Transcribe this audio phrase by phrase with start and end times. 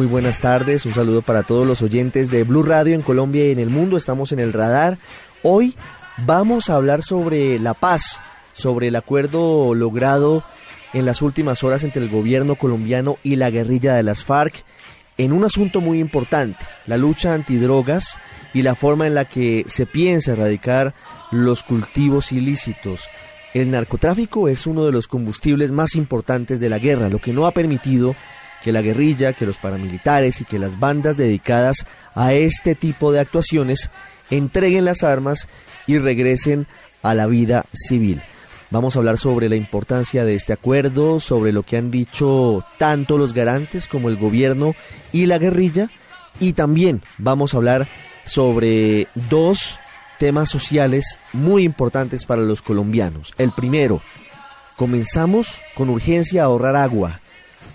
[0.00, 3.50] Muy buenas tardes, un saludo para todos los oyentes de Blue Radio en Colombia y
[3.50, 3.98] en el mundo.
[3.98, 4.96] Estamos en el radar.
[5.42, 5.74] Hoy
[6.24, 8.22] vamos a hablar sobre la paz,
[8.54, 10.42] sobre el acuerdo logrado
[10.94, 14.64] en las últimas horas entre el gobierno colombiano y la guerrilla de las FARC
[15.18, 18.18] en un asunto muy importante, la lucha antidrogas
[18.54, 20.94] y la forma en la que se piensa erradicar
[21.30, 23.10] los cultivos ilícitos.
[23.52, 27.44] El narcotráfico es uno de los combustibles más importantes de la guerra, lo que no
[27.44, 28.16] ha permitido
[28.62, 33.20] que la guerrilla, que los paramilitares y que las bandas dedicadas a este tipo de
[33.20, 33.90] actuaciones
[34.30, 35.48] entreguen las armas
[35.86, 36.66] y regresen
[37.02, 38.22] a la vida civil.
[38.70, 43.18] Vamos a hablar sobre la importancia de este acuerdo, sobre lo que han dicho tanto
[43.18, 44.74] los garantes como el gobierno
[45.12, 45.90] y la guerrilla,
[46.38, 47.88] y también vamos a hablar
[48.24, 49.80] sobre dos
[50.18, 53.34] temas sociales muy importantes para los colombianos.
[53.38, 54.00] El primero,
[54.76, 57.20] comenzamos con urgencia a ahorrar agua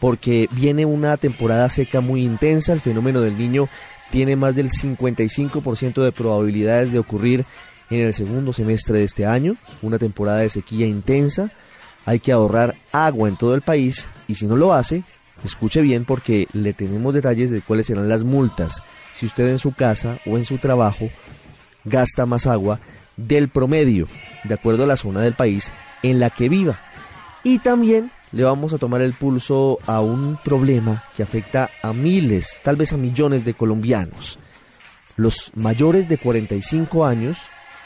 [0.06, 3.68] porque viene una temporada seca muy intensa, el fenómeno del niño
[4.12, 7.44] tiene más del 55% de probabilidades de ocurrir
[7.90, 11.50] en el segundo semestre de este año, una temporada de sequía intensa,
[12.06, 15.04] hay que ahorrar agua en todo el país y si no lo hace,
[15.44, 18.84] escuche bien porque le tenemos detalles de cuáles serán las multas.
[19.12, 21.10] Si usted en su casa o en su trabajo
[21.84, 22.80] gasta más agua
[23.18, 24.08] del promedio,
[24.44, 25.74] de acuerdo a la zona del país
[26.04, 26.80] en la que viva.
[27.44, 32.60] Y también le vamos a tomar el pulso a un problema que afecta a miles,
[32.64, 34.40] tal vez a millones de colombianos.
[35.16, 37.38] Los mayores de 45 años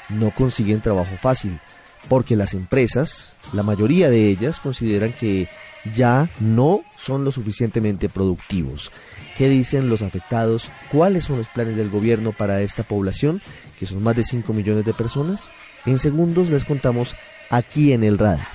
[0.09, 1.59] no consiguen trabajo fácil,
[2.07, 5.47] porque las empresas, la mayoría de ellas, consideran que
[5.93, 8.91] ya no son lo suficientemente productivos.
[9.37, 10.71] ¿Qué dicen los afectados?
[10.91, 13.39] ¿Cuáles son los planes del gobierno para esta población,
[13.77, 15.51] que son más de 5 millones de personas?
[15.85, 17.15] En segundos les contamos
[17.51, 18.47] aquí en el radar.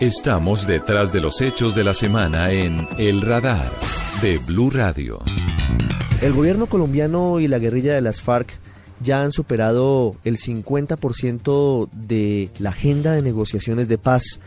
[0.00, 3.68] Estamos detrás de los hechos de la semana en El Radar
[4.22, 5.18] de Blue Radio.
[6.22, 8.48] El gobierno colombiano y la guerrilla de las FARC
[9.00, 14.38] ya han superado el 50% de la agenda de negociaciones de paz.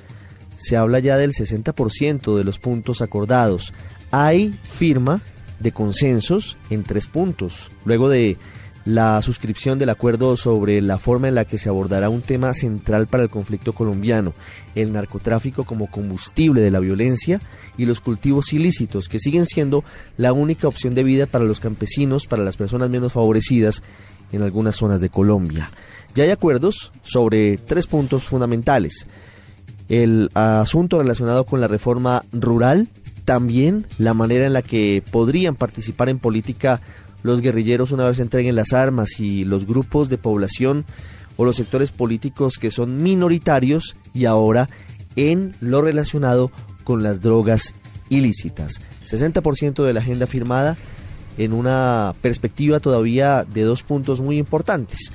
[0.55, 3.73] Se habla ya del 60% de los puntos acordados.
[4.11, 5.19] Hay firma
[5.59, 7.71] de consensos en tres puntos.
[7.83, 8.37] Luego de
[8.85, 13.07] la suscripción del acuerdo sobre la forma en la que se abordará un tema central
[13.07, 14.33] para el conflicto colombiano,
[14.75, 17.39] el narcotráfico como combustible de la violencia
[17.77, 19.83] y los cultivos ilícitos, que siguen siendo
[20.17, 23.83] la única opción de vida para los campesinos, para las personas menos favorecidas
[24.31, 25.69] en algunas zonas de Colombia.
[26.15, 29.07] Ya hay acuerdos sobre tres puntos fundamentales.
[29.89, 32.87] El asunto relacionado con la reforma rural,
[33.25, 36.81] también la manera en la que podrían participar en política
[37.23, 40.85] los guerrilleros una vez entreguen las armas y los grupos de población
[41.37, 44.69] o los sectores políticos que son minoritarios y ahora
[45.15, 46.51] en lo relacionado
[46.83, 47.73] con las drogas
[48.09, 48.81] ilícitas.
[49.05, 50.77] 60% de la agenda firmada
[51.37, 55.11] en una perspectiva todavía de dos puntos muy importantes.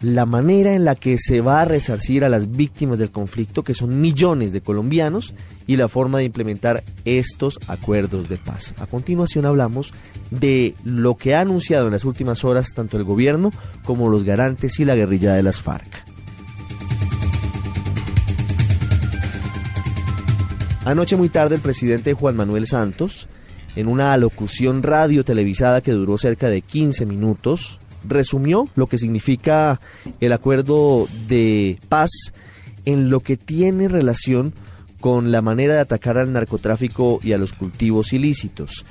[0.00, 3.74] La manera en la que se va a resarcir a las víctimas del conflicto, que
[3.74, 5.34] son millones de colombianos,
[5.66, 8.74] y la forma de implementar estos acuerdos de paz.
[8.78, 9.92] A continuación hablamos
[10.30, 13.50] de lo que ha anunciado en las últimas horas tanto el gobierno
[13.84, 16.04] como los garantes y la guerrilla de las FARC.
[20.84, 23.28] Anoche muy tarde el presidente Juan Manuel Santos,
[23.76, 29.80] en una alocución radio televisada que duró cerca de 15 minutos, resumió lo que significa
[30.20, 32.10] el acuerdo de paz
[32.84, 34.54] en lo que tiene relación
[35.00, 38.84] con la manera de atacar al narcotráfico y a los cultivos ilícitos.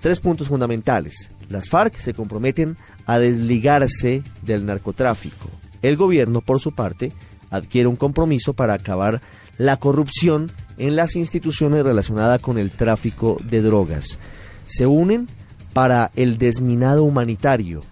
[0.00, 1.32] Tres puntos fundamentales.
[1.48, 2.76] Las FARC se comprometen
[3.06, 5.50] a desligarse del narcotráfico.
[5.82, 7.12] El gobierno, por su parte,
[7.50, 9.20] adquiere un compromiso para acabar
[9.56, 14.18] la corrupción en las instituciones relacionadas con el tráfico de drogas.
[14.66, 15.26] Se unen
[15.72, 17.82] para el desminado humanitario,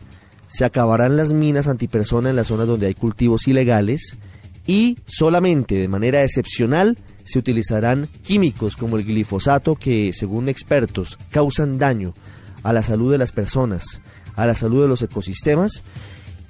[0.48, 4.19] se acabarán las minas antipersona en las zonas donde hay cultivos ilegales
[4.66, 11.78] y solamente de manera excepcional se utilizarán químicos como el glifosato que, según expertos, causan
[11.78, 12.14] daño
[12.62, 14.00] a la salud de las personas,
[14.34, 15.82] a la salud de los ecosistemas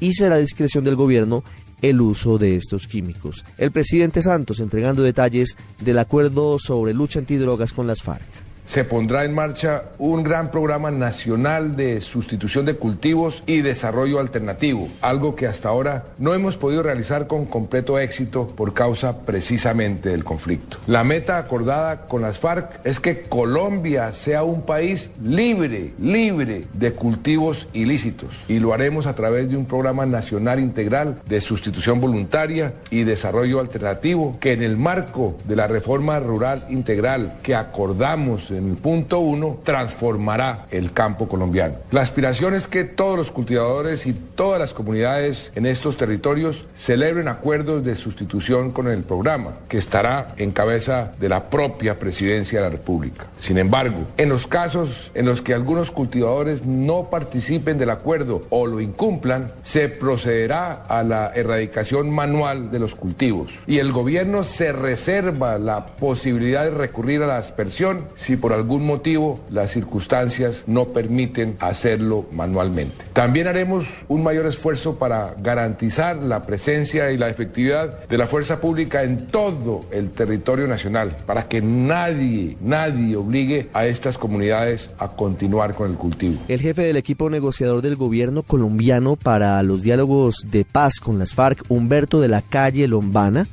[0.01, 1.45] y será discreción del gobierno
[1.83, 3.45] el uso de estos químicos.
[3.59, 9.25] El presidente Santos entregando detalles del acuerdo sobre lucha antidrogas con las FARC se pondrá
[9.25, 15.47] en marcha un gran programa nacional de sustitución de cultivos y desarrollo alternativo, algo que
[15.47, 20.79] hasta ahora no hemos podido realizar con completo éxito por causa precisamente del conflicto.
[20.87, 26.93] La meta acordada con las FARC es que Colombia sea un país libre, libre de
[26.93, 32.75] cultivos ilícitos y lo haremos a través de un programa nacional integral de sustitución voluntaria
[32.91, 38.71] y desarrollo alternativo que en el marco de la reforma rural integral que acordamos en
[38.71, 41.77] el punto uno, transformará el campo colombiano.
[41.91, 47.29] La aspiración es que todos los cultivadores y todas las comunidades en estos territorios celebren
[47.29, 52.65] acuerdos de sustitución con el programa, que estará en cabeza de la propia presidencia de
[52.65, 53.27] la República.
[53.39, 58.67] Sin embargo, en los casos en los que algunos cultivadores no participen del acuerdo o
[58.67, 64.73] lo incumplan, se procederá a la erradicación manual de los cultivos y el gobierno se
[64.73, 70.85] reserva la posibilidad de recurrir a la aspersión si por algún motivo las circunstancias no
[70.85, 72.95] permiten hacerlo manualmente.
[73.13, 78.61] También haremos un mayor esfuerzo para garantizar la presencia y la efectividad de la fuerza
[78.61, 85.09] pública en todo el territorio nacional, para que nadie, nadie obligue a estas comunidades a
[85.09, 86.41] continuar con el cultivo.
[86.47, 91.35] El jefe del equipo negociador del gobierno colombiano para los diálogos de paz con las
[91.35, 93.49] FARC, Humberto de la Calle Lombana,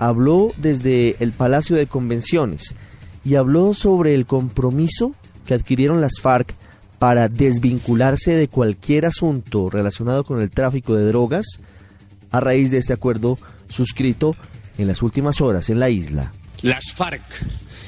[0.00, 2.74] habló desde el Palacio de Convenciones
[3.24, 5.14] y habló sobre el compromiso
[5.46, 6.54] que adquirieron las FARC
[6.98, 11.60] para desvincularse de cualquier asunto relacionado con el tráfico de drogas
[12.30, 13.38] a raíz de este acuerdo
[13.68, 14.36] suscrito
[14.78, 16.32] en las últimas horas en la isla.
[16.62, 17.22] Las FARC,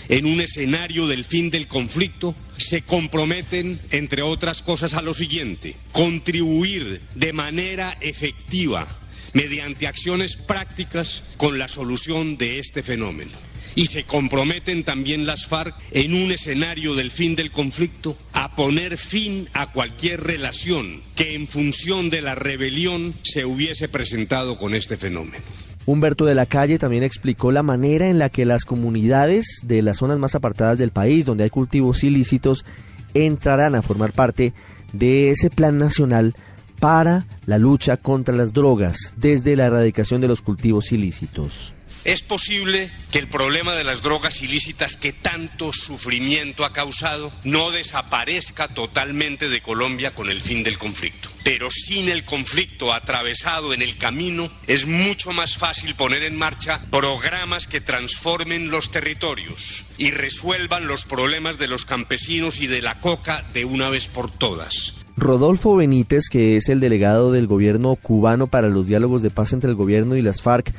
[0.08, 5.76] en un escenario del fin del conflicto, se comprometen, entre otras cosas, a lo siguiente,
[5.92, 8.87] contribuir de manera efectiva,
[9.32, 15.75] mediante acciones prácticas, con la solución de este fenómeno y se comprometen también las FARC
[15.91, 21.49] en un escenario del fin del conflicto a poner fin a cualquier relación que en
[21.49, 25.44] función de la rebelión se hubiese presentado con este fenómeno.
[25.87, 29.99] Humberto de la Calle también explicó la manera en la que las comunidades de las
[29.99, 32.64] zonas más apartadas del país, donde hay cultivos ilícitos,
[33.12, 34.54] entrarán a formar parte
[34.95, 36.35] de ese plan nacional
[36.81, 41.74] para la lucha contra las drogas desde la erradicación de los cultivos ilícitos.
[42.04, 47.70] Es posible que el problema de las drogas ilícitas que tanto sufrimiento ha causado no
[47.70, 51.30] desaparezca totalmente de Colombia con el fin del conflicto.
[51.44, 56.82] Pero sin el conflicto atravesado en el camino es mucho más fácil poner en marcha
[56.90, 63.00] programas que transformen los territorios y resuelvan los problemas de los campesinos y de la
[63.00, 64.94] coca de una vez por todas.
[65.16, 69.70] Rodolfo Benítez, que es el delegado del gobierno cubano para los diálogos de paz entre
[69.70, 70.75] el gobierno y las FARC,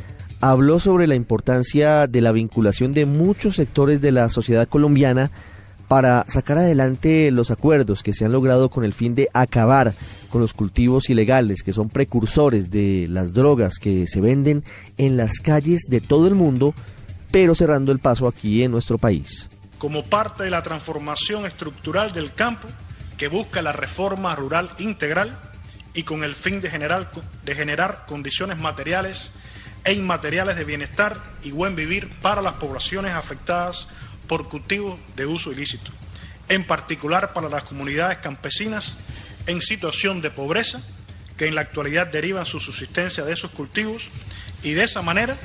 [0.51, 5.31] habló sobre la importancia de la vinculación de muchos sectores de la sociedad colombiana
[5.87, 9.93] para sacar adelante los acuerdos que se han logrado con el fin de acabar
[10.29, 14.63] con los cultivos ilegales que son precursores de las drogas que se venden
[14.97, 16.75] en las calles de todo el mundo,
[17.31, 19.49] pero cerrando el paso aquí en nuestro país.
[19.79, 22.67] Como parte de la transformación estructural del campo
[23.17, 25.39] que busca la reforma rural integral
[25.95, 27.09] y con el fin de generar,
[27.43, 29.31] de generar condiciones materiales
[29.85, 33.87] e inmateriales de bienestar y buen vivir para las poblaciones afectadas
[34.27, 35.91] por cultivos de uso ilícito,
[36.49, 38.97] en particular para las comunidades campesinas
[39.47, 40.81] en situación de pobreza
[41.37, 44.09] que en la actualidad derivan su subsistencia de esos cultivos
[44.63, 45.37] y de esa manera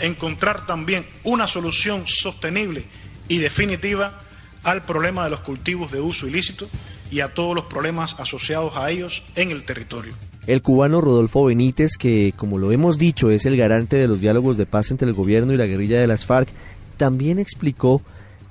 [0.00, 2.84] encontrar también una solución sostenible
[3.26, 4.20] y definitiva
[4.62, 6.68] al problema de los cultivos de uso ilícito
[7.10, 10.14] y a todos los problemas asociados a ellos en el territorio.
[10.48, 14.56] El cubano Rodolfo Benítez, que como lo hemos dicho es el garante de los diálogos
[14.56, 16.48] de paz entre el gobierno y la guerrilla de las FARC,
[16.96, 18.00] también explicó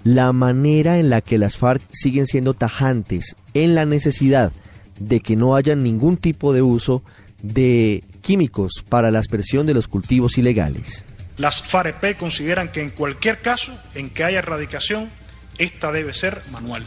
[0.04, 4.52] la manera en la que las FARC siguen siendo tajantes en la necesidad
[5.00, 7.02] de que no haya ningún tipo de uso
[7.42, 11.04] de químicos para la aspersión de los cultivos ilegales.
[11.38, 15.10] Las FAREP consideran que en cualquier caso en que haya erradicación,
[15.58, 16.86] esta debe ser manual.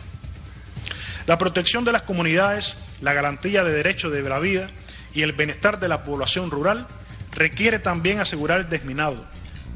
[1.26, 4.68] La protección de las comunidades, la garantía de derechos de la vida
[5.14, 6.86] y el bienestar de la población rural
[7.32, 9.24] requiere también asegurar el desminado,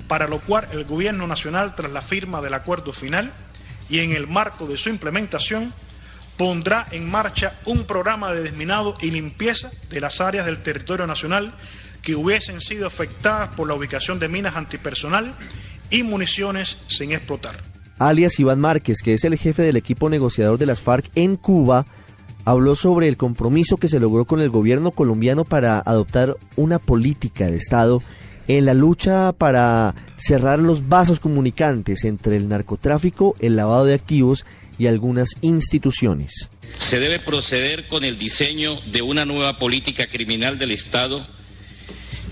[0.09, 3.33] para lo cual el Gobierno Nacional, tras la firma del acuerdo final
[3.89, 5.73] y en el marco de su implementación,
[6.37, 11.55] pondrá en marcha un programa de desminado y limpieza de las áreas del territorio nacional
[12.03, 15.35] que hubiesen sido afectadas por la ubicación de minas antipersonal
[15.91, 17.57] y municiones sin explotar.
[17.99, 21.87] Alias Iván Márquez, que es el jefe del equipo negociador de las FARC en Cuba,
[22.45, 27.47] habló sobre el compromiso que se logró con el gobierno colombiano para adoptar una política
[27.47, 28.03] de Estado
[28.49, 34.45] en la lucha para cerrar los vasos comunicantes entre el narcotráfico, el lavado de activos
[34.79, 36.51] y algunas instituciones.
[36.79, 41.25] Se debe proceder con el diseño de una nueva política criminal del Estado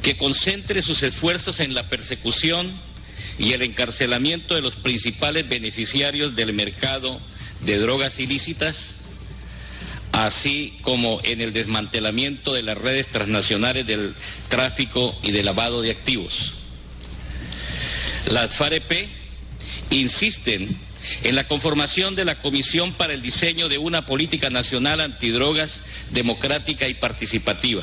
[0.03, 2.71] que concentre sus esfuerzos en la persecución
[3.39, 7.19] y el encarcelamiento de los principales beneficiarios del mercado
[7.65, 8.97] de drogas ilícitas,
[10.13, 14.15] así como en el desmantelamiento de las redes transnacionales del
[14.49, 16.53] tráfico y de lavado de activos.
[18.31, 19.09] Las FAREP
[19.91, 20.69] insisten
[21.25, 26.89] en la conformación de la Comisión para el Diseño de una Política Nacional Antidrogas democrática
[26.89, 27.83] y participativa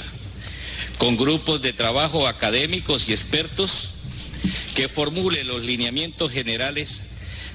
[0.99, 3.91] con grupos de trabajo académicos y expertos
[4.75, 6.97] que formule los lineamientos generales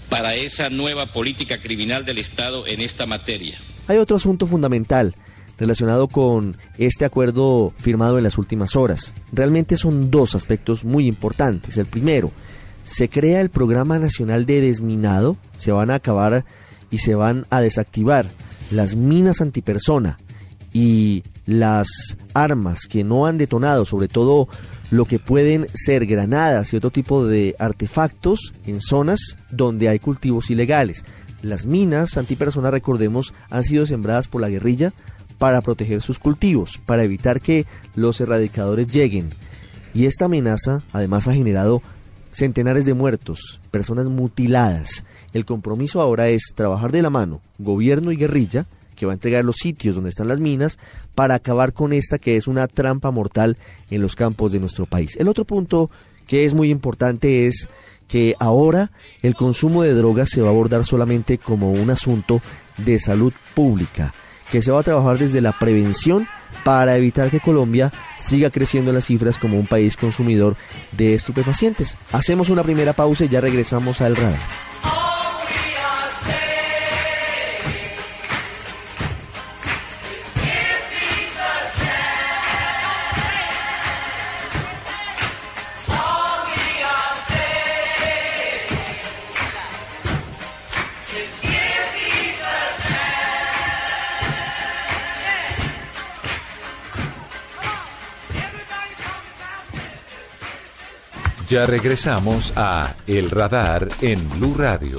[0.09, 3.59] para esa nueva política criminal del Estado en esta materia.
[3.87, 5.15] Hay otro asunto fundamental
[5.59, 9.15] relacionado con este acuerdo firmado en las últimas horas.
[9.33, 11.79] Realmente son dos aspectos muy importantes.
[11.79, 12.33] El primero,
[12.83, 16.45] se crea el Programa Nacional de Desminado, se van a acabar
[16.91, 18.27] y se van a desactivar
[18.71, 20.19] las minas antipersona
[20.73, 21.89] y las
[22.35, 24.49] armas que no han detonado, sobre todo
[24.91, 30.51] lo que pueden ser granadas y otro tipo de artefactos en zonas donde hay cultivos
[30.51, 31.05] ilegales.
[31.45, 34.95] Las minas antipersona, recordemos, han sido sembradas por la guerrilla
[35.37, 39.29] para proteger sus cultivos, para evitar que los erradicadores lleguen.
[39.93, 41.83] Y esta amenaza además ha generado
[42.33, 45.05] centenares de muertos, personas mutiladas.
[45.35, 48.65] El compromiso ahora es trabajar de la mano, gobierno y guerrilla,
[48.97, 50.79] que va a entregar los sitios donde están las minas
[51.15, 53.59] para acabar con esta que es una trampa mortal
[53.91, 55.15] en los campos de nuestro país.
[55.19, 55.91] El otro punto
[56.27, 57.69] que es muy importante es
[58.15, 58.93] que ahora
[59.23, 62.41] el consumo de drogas se va a abordar solamente como un asunto
[62.77, 64.15] de salud pública,
[64.53, 66.29] que se va a trabajar desde la prevención
[66.63, 70.55] para evitar que Colombia siga creciendo las cifras como un país consumidor
[70.93, 71.97] de estupefacientes.
[72.13, 74.39] Hacemos una primera pausa y ya regresamos al radar.
[101.49, 104.97] Ya regresamos a El Radar en Blue Radio.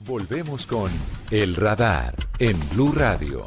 [0.00, 0.90] Volvemos con
[1.32, 3.46] El Radar en Blue Radio.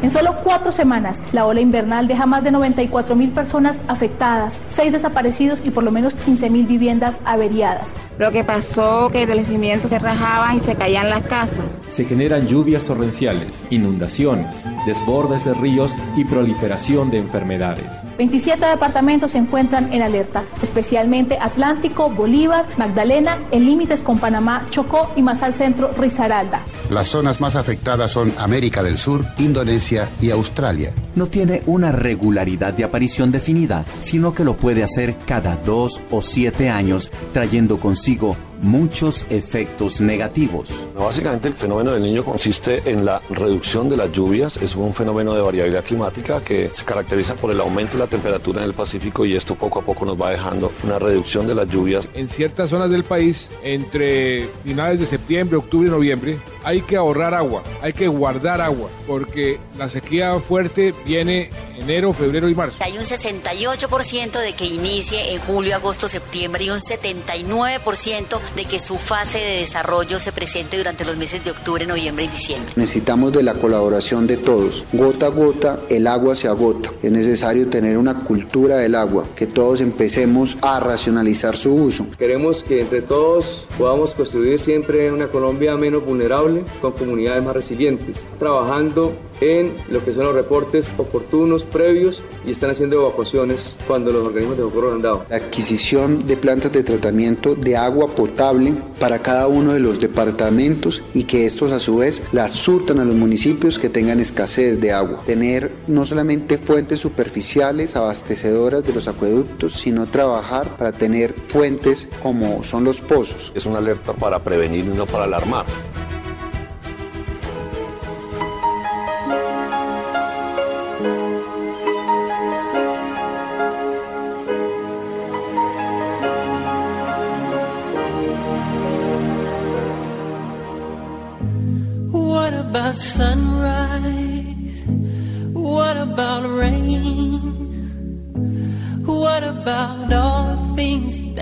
[0.00, 4.92] En solo cuatro semanas, la ola invernal deja más de 94 mil personas afectadas, seis
[4.92, 7.96] desaparecidos y por lo menos 15 mil viviendas averiadas.
[8.16, 11.64] Lo que pasó que el cimientos se rajaban y se caían las casas.
[11.88, 17.96] Se generan lluvias torrenciales, inundaciones, desbordes de ríos y proliferación de enfermedades.
[18.18, 25.10] 27 departamentos se encuentran en alerta, especialmente Atlántico, Bolívar, Magdalena, en límites con Panamá, Chocó
[25.16, 26.62] y más al centro Risaralda.
[26.90, 30.92] Las zonas más afectadas son América del Sur, Indonesia, y Australia.
[31.14, 36.22] No tiene una regularidad de aparición definida, sino que lo puede hacer cada dos o
[36.22, 40.86] siete años, trayendo consigo muchos efectos negativos.
[40.94, 45.34] Básicamente el fenómeno del niño consiste en la reducción de las lluvias, es un fenómeno
[45.34, 49.24] de variabilidad climática que se caracteriza por el aumento de la temperatura en el Pacífico
[49.24, 52.08] y esto poco a poco nos va dejando una reducción de las lluvias.
[52.14, 57.32] En ciertas zonas del país, entre finales de septiembre, octubre y noviembre, hay que ahorrar
[57.32, 61.48] agua, hay que guardar agua, porque la sequía fuerte viene
[61.78, 62.76] enero, febrero y marzo.
[62.80, 68.78] Hay un 68% de que inicie en julio, agosto, septiembre y un 79% de que
[68.78, 72.72] su fase de desarrollo se presente durante los meses de octubre, noviembre y diciembre.
[72.76, 74.84] Necesitamos de la colaboración de todos.
[74.92, 76.92] Gota a gota el agua se agota.
[77.02, 82.06] Es necesario tener una cultura del agua, que todos empecemos a racionalizar su uso.
[82.18, 88.22] Queremos que entre todos podamos construir siempre una Colombia menos vulnerable, con comunidades más resilientes,
[88.38, 94.26] trabajando en lo que son los reportes oportunos previos y están haciendo evacuaciones cuando los
[94.26, 95.24] organismos de socorro han dado.
[95.28, 101.02] La adquisición de plantas de tratamiento de agua potable para cada uno de los departamentos
[101.14, 104.92] y que estos a su vez las surtan a los municipios que tengan escasez de
[104.92, 105.22] agua.
[105.26, 112.64] Tener no solamente fuentes superficiales abastecedoras de los acueductos, sino trabajar para tener fuentes como
[112.64, 113.52] son los pozos.
[113.54, 115.66] Es una alerta para prevenir y no para alarmar.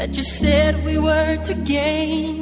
[0.07, 2.39] That you said we were to gain?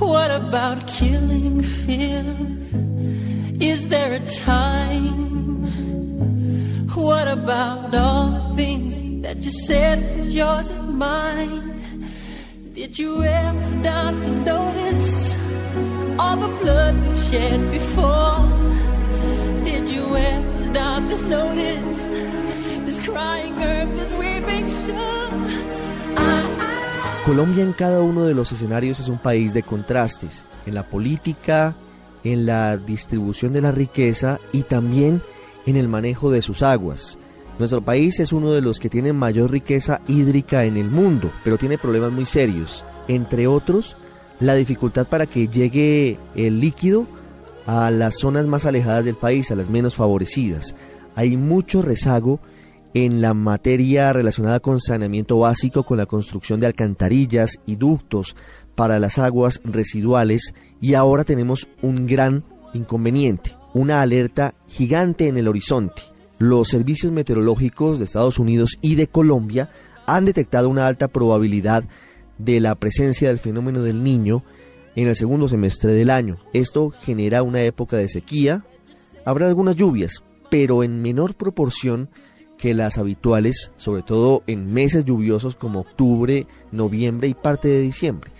[0.00, 2.74] What about killing fears?
[3.62, 5.14] Is there a time?
[6.94, 12.10] What about all the things that you said was yours and mine?
[12.74, 15.36] Did you ever stop to notice?
[16.18, 18.40] all the blood we shed before.
[19.68, 22.04] Did you ever stop this notice?
[22.86, 25.25] This crying earth, this weeping shore.
[27.26, 31.76] Colombia en cada uno de los escenarios es un país de contrastes, en la política,
[32.22, 35.20] en la distribución de la riqueza y también
[35.66, 37.18] en el manejo de sus aguas.
[37.58, 41.58] Nuestro país es uno de los que tiene mayor riqueza hídrica en el mundo, pero
[41.58, 43.96] tiene problemas muy serios, entre otros
[44.38, 47.08] la dificultad para que llegue el líquido
[47.66, 50.76] a las zonas más alejadas del país, a las menos favorecidas.
[51.16, 52.38] Hay mucho rezago
[52.96, 58.34] en la materia relacionada con saneamiento básico, con la construcción de alcantarillas y ductos
[58.74, 65.46] para las aguas residuales y ahora tenemos un gran inconveniente, una alerta gigante en el
[65.46, 66.04] horizonte.
[66.38, 69.68] Los servicios meteorológicos de Estados Unidos y de Colombia
[70.06, 71.84] han detectado una alta probabilidad
[72.38, 74.42] de la presencia del fenómeno del niño
[74.94, 76.38] en el segundo semestre del año.
[76.54, 78.64] Esto genera una época de sequía,
[79.26, 82.08] habrá algunas lluvias, pero en menor proporción
[82.58, 88.30] que las habituales, sobre todo en meses lluviosos como octubre, noviembre y parte de diciembre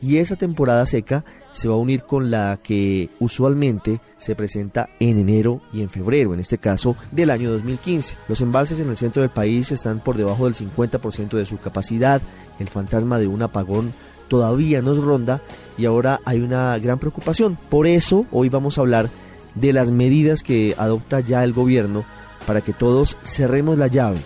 [0.00, 5.18] y esa temporada seca se va a unir con la que usualmente se presenta en
[5.18, 8.16] enero y en febrero, en este caso del año 2015.
[8.28, 12.20] Los embalses en el centro del país están por debajo del 50% de su capacidad,
[12.58, 13.94] el fantasma de un apagón
[14.28, 15.40] todavía nos ronda
[15.78, 17.56] y ahora hay una gran preocupación.
[17.70, 19.08] Por eso hoy vamos a hablar
[19.54, 22.04] de las medidas que adopta ya el gobierno
[22.46, 24.18] para que todos cerremos la llave.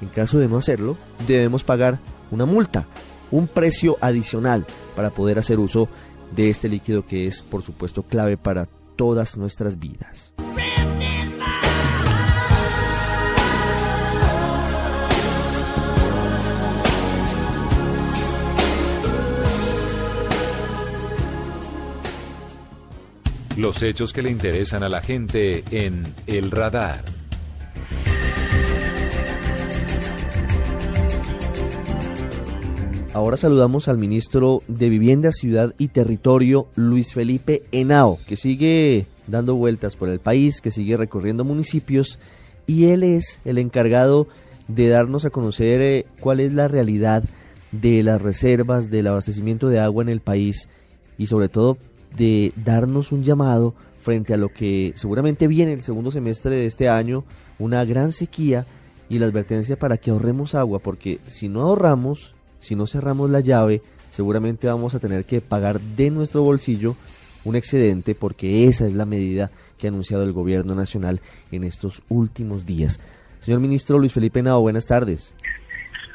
[0.00, 1.98] En caso de no hacerlo, debemos pagar
[2.30, 2.86] una multa
[3.30, 5.88] un precio adicional para poder hacer uso
[6.34, 10.34] de este líquido que es por supuesto clave para todas nuestras vidas.
[23.56, 27.17] Los hechos que le interesan a la gente en El Radar.
[33.14, 39.56] Ahora saludamos al ministro de Vivienda, Ciudad y Territorio, Luis Felipe Henao, que sigue dando
[39.56, 42.18] vueltas por el país, que sigue recorriendo municipios
[42.66, 44.28] y él es el encargado
[44.68, 47.24] de darnos a conocer eh, cuál es la realidad
[47.72, 50.68] de las reservas, del abastecimiento de agua en el país
[51.16, 51.76] y sobre todo
[52.16, 56.88] de darnos un llamado frente a lo que seguramente viene el segundo semestre de este
[56.88, 57.24] año,
[57.58, 58.66] una gran sequía
[59.08, 63.40] y la advertencia para que ahorremos agua, porque si no ahorramos, si no cerramos la
[63.40, 66.96] llave, seguramente vamos a tener que pagar de nuestro bolsillo
[67.44, 72.02] un excedente porque esa es la medida que ha anunciado el gobierno nacional en estos
[72.08, 73.00] últimos días.
[73.40, 75.34] Señor ministro Luis Felipe Nao, buenas tardes.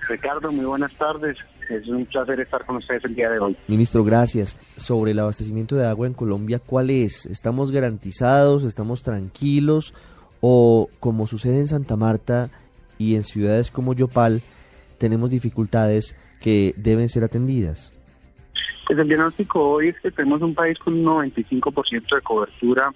[0.08, 1.38] Ricardo, muy buenas tardes.
[1.70, 3.58] Es un placer estar con ustedes el día de hoy.
[3.68, 4.58] Ministro, gracias.
[4.76, 7.26] Sobre el abastecimiento de agua en Colombia, ¿cuál es?
[7.26, 8.66] ¿Estamos garantizados?
[8.66, 9.94] ¿Estamos tranquilos?
[10.46, 12.50] ¿O como sucede en Santa Marta
[12.98, 14.42] y en ciudades como Yopal,
[14.98, 17.98] tenemos dificultades que deben ser atendidas?
[18.86, 22.94] Pues el diagnóstico hoy es que tenemos un país con un 95% de cobertura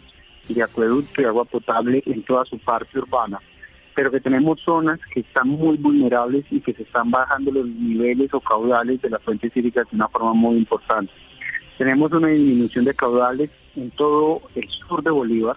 [0.50, 3.40] de acueducto y agua potable en toda su parte urbana,
[3.96, 8.34] pero que tenemos zonas que están muy vulnerables y que se están bajando los niveles
[8.34, 11.14] o caudales de las fuentes hídricas de una forma muy importante.
[11.78, 15.56] Tenemos una disminución de caudales en todo el sur de Bolívar,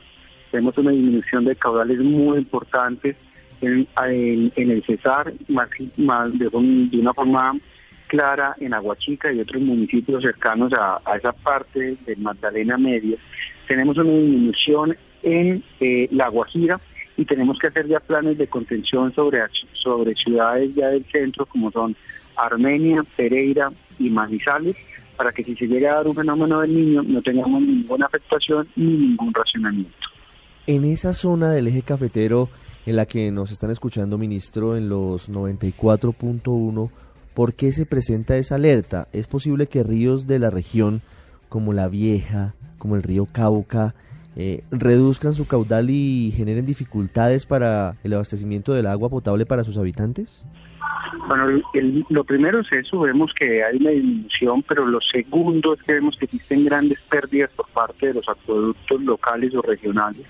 [0.50, 3.16] tenemos una disminución de caudales muy importantes
[3.60, 3.86] en,
[4.56, 5.68] el Cesar, más,
[6.38, 7.58] de, una forma
[8.06, 13.16] clara en Aguachica y otros municipios cercanos a, esa parte de Magdalena Media.
[13.68, 16.80] Tenemos una disminución en eh, La Guajira
[17.16, 19.40] y tenemos que hacer ya planes de contención sobre,
[19.74, 21.94] sobre ciudades ya del centro como son
[22.36, 24.76] Armenia, Pereira y Manizales
[25.16, 28.66] para que si se llega a dar un fenómeno del niño no tengamos ninguna afectación
[28.74, 30.09] ni ningún racionamiento.
[30.66, 32.48] En esa zona del eje cafetero
[32.86, 36.90] en la que nos están escuchando, ministro, en los 94.1,
[37.34, 39.08] ¿por qué se presenta esa alerta?
[39.12, 41.02] ¿Es posible que ríos de la región,
[41.48, 43.94] como la Vieja, como el río Cauca,
[44.36, 49.76] eh, reduzcan su caudal y generen dificultades para el abastecimiento del agua potable para sus
[49.76, 50.44] habitantes?
[51.26, 51.60] Bueno,
[52.08, 56.16] lo primero es eso, vemos que hay una disminución, pero lo segundo es que vemos
[56.16, 60.26] que existen grandes pérdidas por parte de los acueductos locales o regionales.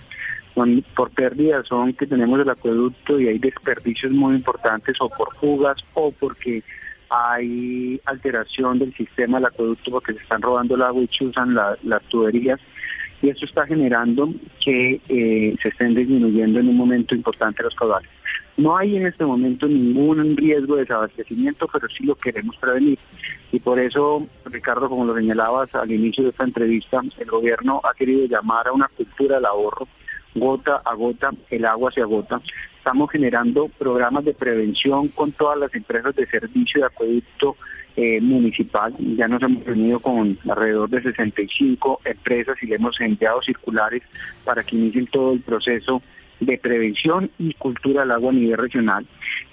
[0.94, 5.79] por pérdidas son que tenemos el acueducto y hay desperdicios muy importantes o por fugas
[5.94, 6.62] o porque
[7.09, 12.03] hay alteración del sistema del acueducto porque se están robando el agua y chuzan las
[12.09, 12.61] tuberías
[13.23, 14.33] y eso está generando
[14.64, 18.09] que eh, se estén disminuyendo en un momento importante los caudales.
[18.56, 22.98] No hay en este momento ningún riesgo de desabastecimiento, pero sí lo queremos prevenir.
[23.52, 27.94] Y por eso, Ricardo, como lo señalabas al inicio de esta entrevista, el gobierno ha
[27.94, 29.88] querido llamar a una cultura del ahorro,
[30.34, 32.40] gota a gota, el agua se agota.
[32.76, 37.56] Estamos generando programas de prevención con todas las empresas de servicio de acueducto
[37.96, 38.94] eh, municipal.
[38.98, 44.02] Ya nos hemos reunido con alrededor de 65 empresas y le hemos enviado circulares
[44.44, 46.00] para que inicien todo el proceso
[46.40, 49.07] de prevención y cultura del agua a nivel regional.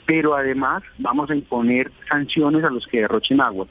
[0.06, 3.68] Pero además vamos a imponer sanciones a los que derrochen agua.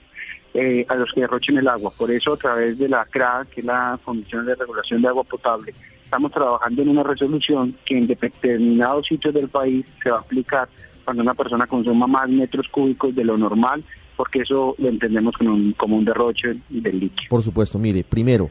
[0.55, 1.93] Eh, a los que derrochen el agua.
[1.99, 5.23] Por eso, a través de la CRA, que es la Comisión de Regulación de Agua
[5.25, 10.21] Potable, estamos trabajando en una resolución que en determinados sitios del país se va a
[10.21, 10.69] aplicar
[11.05, 13.85] cuando una persona consuma más metros cúbicos de lo normal
[14.17, 17.29] porque eso lo entendemos como un, como un derroche del líquido.
[17.29, 18.51] Por supuesto, mire, primero,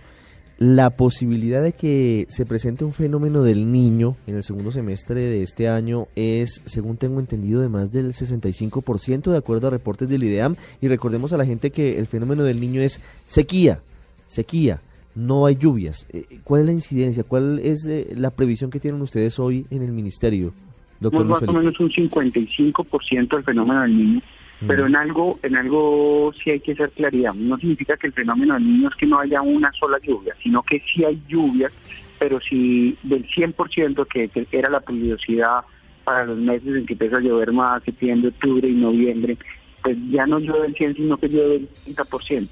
[0.58, 5.44] la posibilidad de que se presente un fenómeno del niño en el segundo semestre de
[5.44, 10.24] este año es, según tengo entendido, de más del 65%, de acuerdo a reportes del
[10.24, 10.56] IDEAM.
[10.82, 13.82] Y recordemos a la gente que el fenómeno del niño es sequía,
[14.28, 14.80] sequía,
[15.14, 16.08] no hay lluvias.
[16.12, 17.24] Eh, ¿Cuál es la incidencia?
[17.24, 20.54] ¿Cuál es eh, la previsión que tienen ustedes hoy en el ministerio?
[21.02, 24.22] Doctor más o menos un 55% del fenómeno del niño
[24.68, 27.34] pero en algo, en algo sí hay que ser claridad.
[27.34, 30.64] No significa que el fenómeno del niño es que no haya una sola lluvia, sino
[30.64, 31.72] que sí hay lluvias,
[32.20, 35.62] pero si del 100% que, que era la pluviosidad
[36.04, 39.38] para los meses en que empieza a llover más, septiembre, octubre y noviembre,
[39.86, 42.50] pues ya no llueve el 100, sino que llueve el 30%.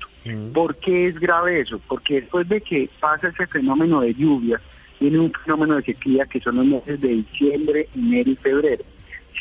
[0.53, 1.81] ¿Por qué es grave eso?
[1.87, 4.61] Porque después de que pasa ese fenómeno de lluvias,
[4.99, 8.83] viene un fenómeno de sequía que son los meses de diciembre, enero y febrero.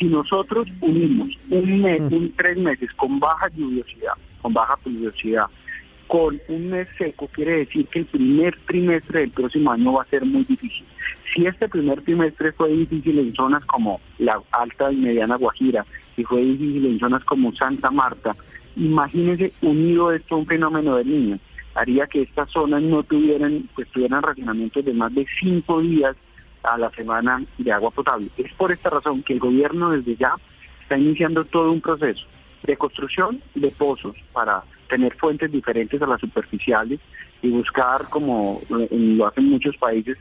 [0.03, 2.13] Si nosotros unimos un mes, mm.
[2.13, 4.11] un tres meses con baja lluviosidad,
[4.41, 5.45] con baja pluviosidad,
[6.07, 10.07] con un mes seco, quiere decir que el primer trimestre del próximo año va a
[10.07, 10.83] ser muy difícil.
[11.33, 15.85] Si este primer trimestre fue difícil en zonas como la Alta y Mediana Guajira
[16.17, 18.35] y fue difícil en zonas como Santa Marta,
[18.75, 21.39] imagínense unido esto a un fenómeno del niño,
[21.75, 26.17] haría que estas zonas no tuvieran, pues tuvieran racionamientos de más de cinco días
[26.63, 28.29] a la semana de agua potable.
[28.37, 30.35] Es por esta razón que el gobierno desde ya
[30.81, 32.25] está iniciando todo un proceso
[32.63, 36.99] de construcción de pozos para tener fuentes diferentes a las superficiales
[37.41, 40.17] y buscar, como lo hacen muchos países,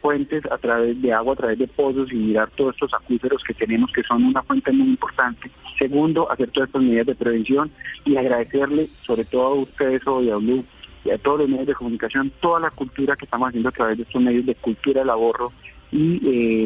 [0.00, 3.54] fuentes a través de agua, a través de pozos y mirar todos estos acuíferos que
[3.54, 5.50] tenemos que son una fuente muy importante.
[5.78, 7.70] Segundo, hacer todas estas medidas de prevención
[8.04, 10.30] y agradecerle sobre todo a ustedes hoy,
[11.04, 13.96] y a todos los medios de comunicación toda la cultura que estamos haciendo a través
[13.96, 15.52] de estos medios de cultura del ahorro
[15.92, 16.20] y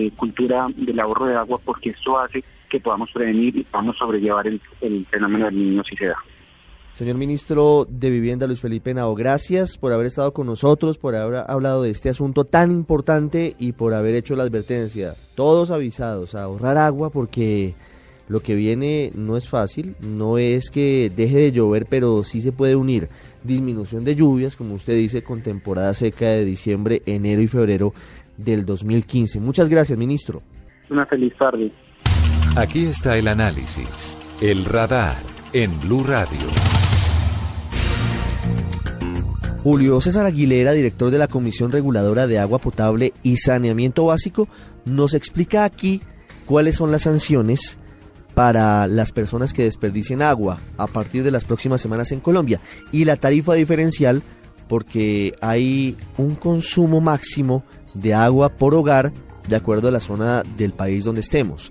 [0.07, 4.47] eh, cultura del ahorro de agua, porque esto hace que podamos prevenir y podamos sobrellevar
[4.47, 4.61] el,
[5.11, 6.17] fenómeno del niño si se da.
[6.93, 11.45] Señor ministro de Vivienda, Luis Felipe Nao, gracias por haber estado con nosotros, por haber
[11.49, 15.17] hablado de este asunto tan importante y por haber hecho la advertencia.
[15.35, 17.75] Todos avisados a ahorrar agua porque
[18.29, 22.53] lo que viene no es fácil, no es que deje de llover, pero sí se
[22.53, 23.09] puede unir
[23.43, 27.93] disminución de lluvias, como usted dice, con temporada seca de diciembre, enero y febrero
[28.37, 29.41] del 2015.
[29.41, 30.43] Muchas gracias, ministro.
[30.91, 31.71] Una feliz tarde.
[32.57, 35.17] Aquí está el análisis, el radar
[35.53, 36.49] en Blue Radio.
[39.63, 44.47] Julio César Aguilera, director de la Comisión Reguladora de Agua Potable y Saneamiento Básico,
[44.85, 46.03] nos explica aquí
[46.45, 47.79] cuáles son las sanciones
[48.35, 52.61] para las personas que desperdicien agua a partir de las próximas semanas en Colombia
[52.93, 54.23] y la tarifa diferencial
[54.69, 59.13] porque hay un consumo máximo de agua por hogar
[59.49, 61.71] de acuerdo a la zona del país donde estemos,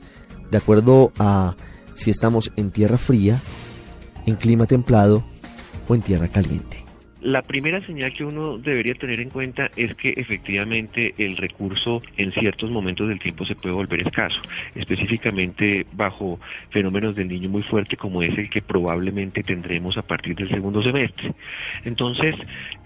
[0.52, 1.56] de acuerdo a
[1.95, 3.39] si estamos en tierra fría,
[4.26, 5.23] en clima templado
[5.88, 6.82] o en tierra caliente.
[7.23, 12.33] La primera señal que uno debería tener en cuenta es que efectivamente el recurso en
[12.33, 14.41] ciertos momentos del tiempo se puede volver escaso,
[14.75, 16.38] específicamente bajo
[16.69, 20.83] fenómenos del niño muy fuerte como es el que probablemente tendremos a partir del segundo
[20.83, 21.31] semestre.
[21.86, 22.36] Entonces,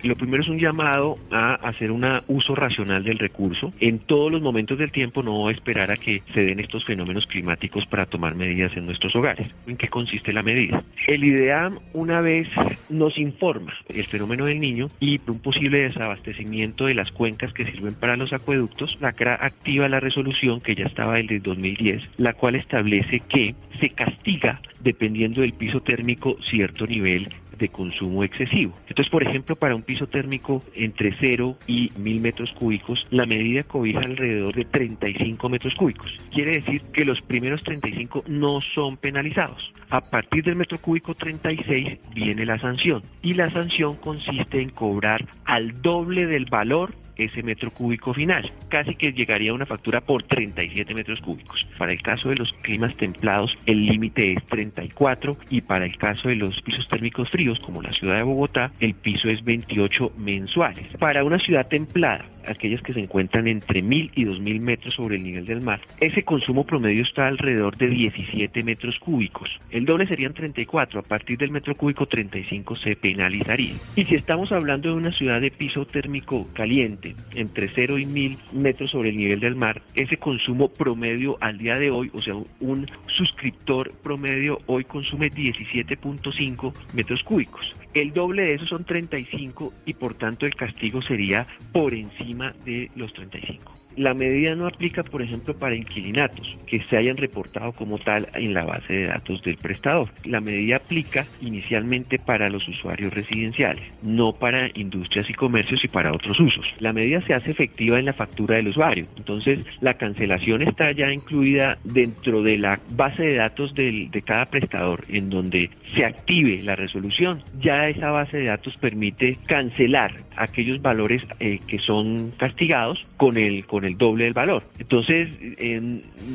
[0.04, 4.43] lo primero es un llamado a hacer un uso racional del recurso en todos los
[4.43, 8.78] momentos del tiempo, no esperar a que se den estos fenómenos climáticos para tomar medidas
[8.78, 9.47] en nuestros hogares.
[9.65, 10.84] ¿En qué consiste la medida?
[11.08, 12.47] El IDEAM una vez
[12.89, 17.94] nos informa el fenómeno del niño y un posible desabastecimiento de las cuencas que sirven
[17.94, 22.34] para los acueductos, la CRA activa la resolución que ya estaba el de 2010, la
[22.34, 28.74] cual establece que se castiga dependiendo del piso térmico cierto nivel de consumo excesivo.
[28.88, 33.63] Entonces, por ejemplo, para un piso térmico entre 0 y 1000 metros cúbicos, la medida
[33.63, 36.12] cobija alrededor de 35 metros cúbicos.
[36.32, 39.74] Quiere decir que los primeros 35 no son penalizados.
[39.89, 45.26] A partir del metro cúbico 36 viene la sanción y la sanción consiste en cobrar
[45.46, 48.52] al doble del valor ese metro cúbico final.
[48.70, 51.67] Casi que llegaría a una factura por 37 metros cúbicos.
[51.78, 56.30] Para el caso de los climas templados, el límite es 34 y para el caso
[56.30, 60.86] de los pisos térmicos fríos, como la ciudad de Bogotá, el piso es 28 mensuales.
[60.99, 65.23] Para una ciudad templada, aquellas que se encuentran entre 1000 y 2000 metros sobre el
[65.23, 69.49] nivel del mar, ese consumo promedio está alrededor de 17 metros cúbicos.
[69.71, 73.73] El doble serían 34, a partir del metro cúbico 35 se penalizaría.
[73.95, 78.38] Y si estamos hablando de una ciudad de piso térmico caliente, entre 0 y 1000
[78.53, 82.36] metros sobre el nivel del mar, ese consumo promedio al día de hoy, o sea,
[82.60, 87.73] un suscriptor promedio hoy consume 17.5 metros cúbicos cúbicos.
[87.99, 92.91] El doble de eso son 35 y por tanto el castigo sería por encima de
[92.95, 93.77] los 35.
[93.97, 98.53] La medida no aplica, por ejemplo, para inquilinatos que se hayan reportado como tal en
[98.53, 100.10] la base de datos del prestador.
[100.23, 106.13] La medida aplica inicialmente para los usuarios residenciales, no para industrias y comercios y para
[106.13, 106.65] otros usos.
[106.79, 109.07] La medida se hace efectiva en la factura del usuario.
[109.17, 115.05] Entonces, la cancelación está ya incluida dentro de la base de datos de cada prestador,
[115.10, 117.41] en donde se active la resolución.
[117.60, 123.65] Ya esa base de datos permite cancelar aquellos valores eh, que son castigados con el
[123.65, 124.63] con el doble del valor.
[124.80, 125.30] Entonces,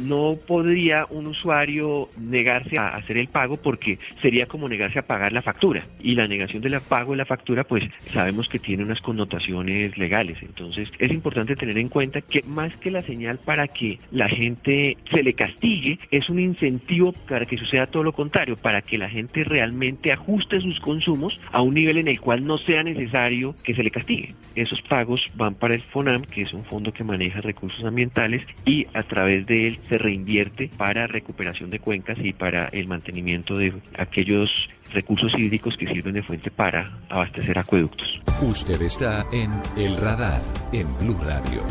[0.05, 5.33] no podría un usuario negarse a hacer el pago porque sería como negarse a pagar
[5.33, 5.85] la factura.
[6.01, 10.39] Y la negación del pago de la factura, pues sabemos que tiene unas connotaciones legales.
[10.43, 14.97] Entonces, es importante tener en cuenta que más que la señal para que la gente
[15.11, 19.09] se le castigue, es un incentivo para que suceda todo lo contrario, para que la
[19.09, 23.75] gente realmente ajuste sus consumos a un nivel en el cual no sea necesario que
[23.75, 24.35] se le castigue.
[24.55, 28.87] Esos pagos van para el FONAM, que es un fondo que maneja recursos ambientales y
[28.95, 33.73] a través de él se reinvierte para recuperación de cuencas y para el mantenimiento de
[33.99, 34.51] aquellos
[34.93, 38.21] recursos hídricos que sirven de fuente para abastecer acueductos.
[38.43, 41.63] Usted está en El Radar, en Blue Radio.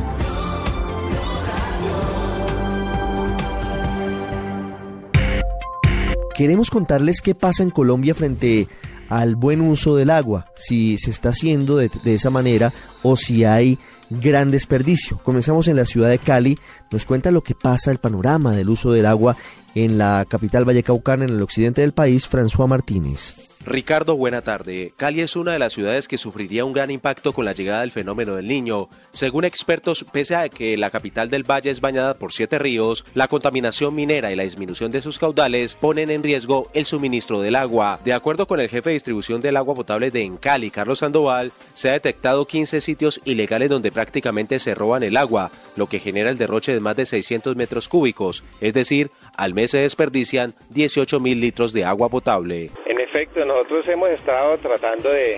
[6.36, 8.68] Queremos contarles qué pasa en Colombia frente
[9.12, 12.71] al buen uso del agua, si se está haciendo de, esa manera
[13.04, 13.78] o si hay
[14.10, 15.19] gran desperdicio.
[15.21, 16.58] Comenzamos en la ciudad de Cali,
[16.91, 19.36] nos cuenta lo que pasa, el panorama del uso del agua
[19.76, 23.36] en la capital vallecaucana, en el occidente del país, François Martínez.
[23.65, 24.91] Ricardo, buena tarde.
[24.97, 27.91] Cali es una de las ciudades que sufriría un gran impacto con la llegada del
[27.91, 28.89] fenómeno del niño.
[29.12, 33.28] Según expertos, pese a que la capital del valle es bañada por siete ríos, la
[33.28, 38.00] contaminación minera y la disminución de sus caudales ponen en riesgo el suministro del agua.
[38.04, 41.89] De acuerdo con el jefe de distribución del agua potable de Encali, Carlos Sandoval, se
[41.89, 46.39] ha detectado 15 sitios ilegales donde prácticamente se roban el agua, lo que genera el
[46.39, 51.39] derroche de más de 600 metros cúbicos, es decir, al mes se desperdician 18 mil
[51.39, 52.71] litros de agua potable.
[53.13, 55.38] Efecto, nosotros hemos estado tratando de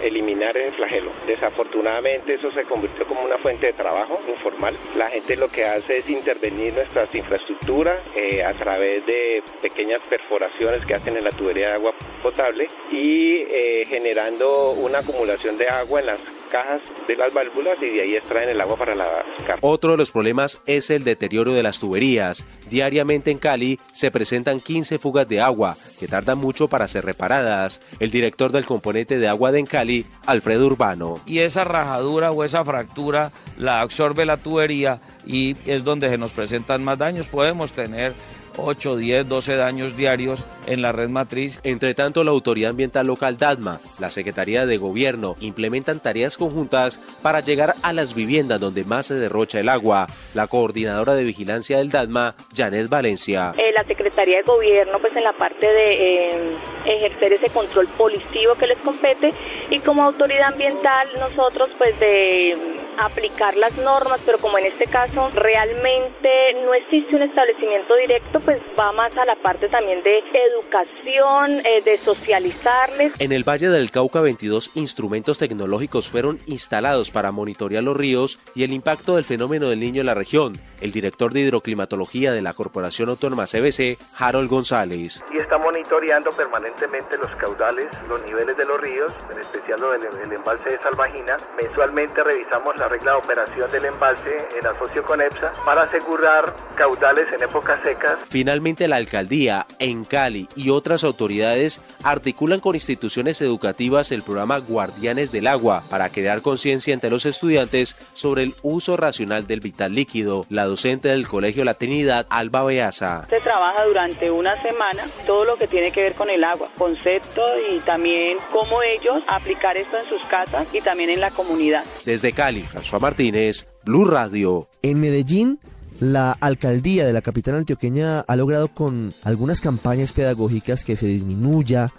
[0.00, 1.10] eliminar ese flagelo.
[1.26, 4.78] Desafortunadamente eso se convirtió como una fuente de trabajo informal.
[4.96, 10.86] La gente lo que hace es intervenir nuestras infraestructuras eh, a través de pequeñas perforaciones
[10.86, 15.98] que hacen en la tubería de agua potable y eh, generando una acumulación de agua
[15.98, 19.66] en las cajas de las válvulas y de ahí extraen el agua para la carpa.
[19.66, 22.44] Otro de los problemas es el deterioro de las tuberías.
[22.68, 27.80] Diariamente en Cali se presentan 15 fugas de agua que tardan mucho para ser reparadas.
[28.00, 31.20] El director del componente de agua de Encali, Alfredo Urbano.
[31.26, 36.32] Y esa rajadura o esa fractura la absorbe la tubería y es donde se nos
[36.32, 37.26] presentan más daños.
[37.26, 38.14] Podemos tener
[38.58, 41.60] 8, 10, 12 daños diarios en la red matriz.
[41.62, 47.40] Entre tanto, la Autoridad Ambiental Local DADMA, la Secretaría de Gobierno, implementan tareas conjuntas para
[47.40, 50.06] llegar a las viviendas donde más se derrocha el agua.
[50.34, 53.54] La coordinadora de vigilancia del DADMA, Janet Valencia.
[53.56, 58.54] Eh, la Secretaría de Gobierno, pues en la parte de eh, ejercer ese control policivo
[58.56, 59.32] que les compete
[59.70, 62.56] y como autoridad ambiental nosotros pues de
[62.98, 68.62] aplicar las normas, pero como en este caso realmente no existe un establecimiento directo, pues
[68.80, 73.12] va más a la parte también de educación, eh, de socializarles.
[73.18, 78.64] En el Valle del Cauca 22 instrumentos tecnológicos fueron instalados para monitorear los ríos y
[78.64, 80.58] el impacto del fenómeno del niño en la región.
[80.80, 85.22] El director de hidroclimatología de la Corporación Autónoma CBC, Harold González.
[85.30, 90.32] Y está monitoreando permanentemente los caudales, los niveles de los ríos, en especial el, el
[90.32, 91.36] embalse de Salvajina.
[91.60, 97.30] Mensualmente revisamos la regla de operación del embalse en asocio con EPSA para asegurar caudales
[97.30, 98.16] en épocas secas.
[98.28, 105.32] Finalmente, la alcaldía en Cali y otras autoridades articulan con instituciones educativas el programa Guardianes
[105.32, 110.46] del Agua para crear conciencia entre los estudiantes sobre el uso racional del vital líquido.
[110.50, 113.26] La docente del Colegio La Trinidad, Alba Beaza.
[113.30, 117.42] Se trabaja durante una semana todo lo que tiene que ver con el agua, concepto
[117.70, 121.84] y también cómo ellos aplicar esto en sus casas y también en la comunidad.
[122.04, 124.68] Desde Cali, François Martínez, Blue Radio.
[124.82, 125.58] En Medellín,
[126.00, 131.92] la alcaldía de la capital antioqueña ha logrado con algunas campañas pedagógicas que se disminuya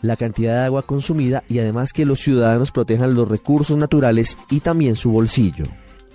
[0.00, 4.60] la cantidad de agua consumida y además que los ciudadanos protejan los recursos naturales y
[4.60, 5.66] también su bolsillo.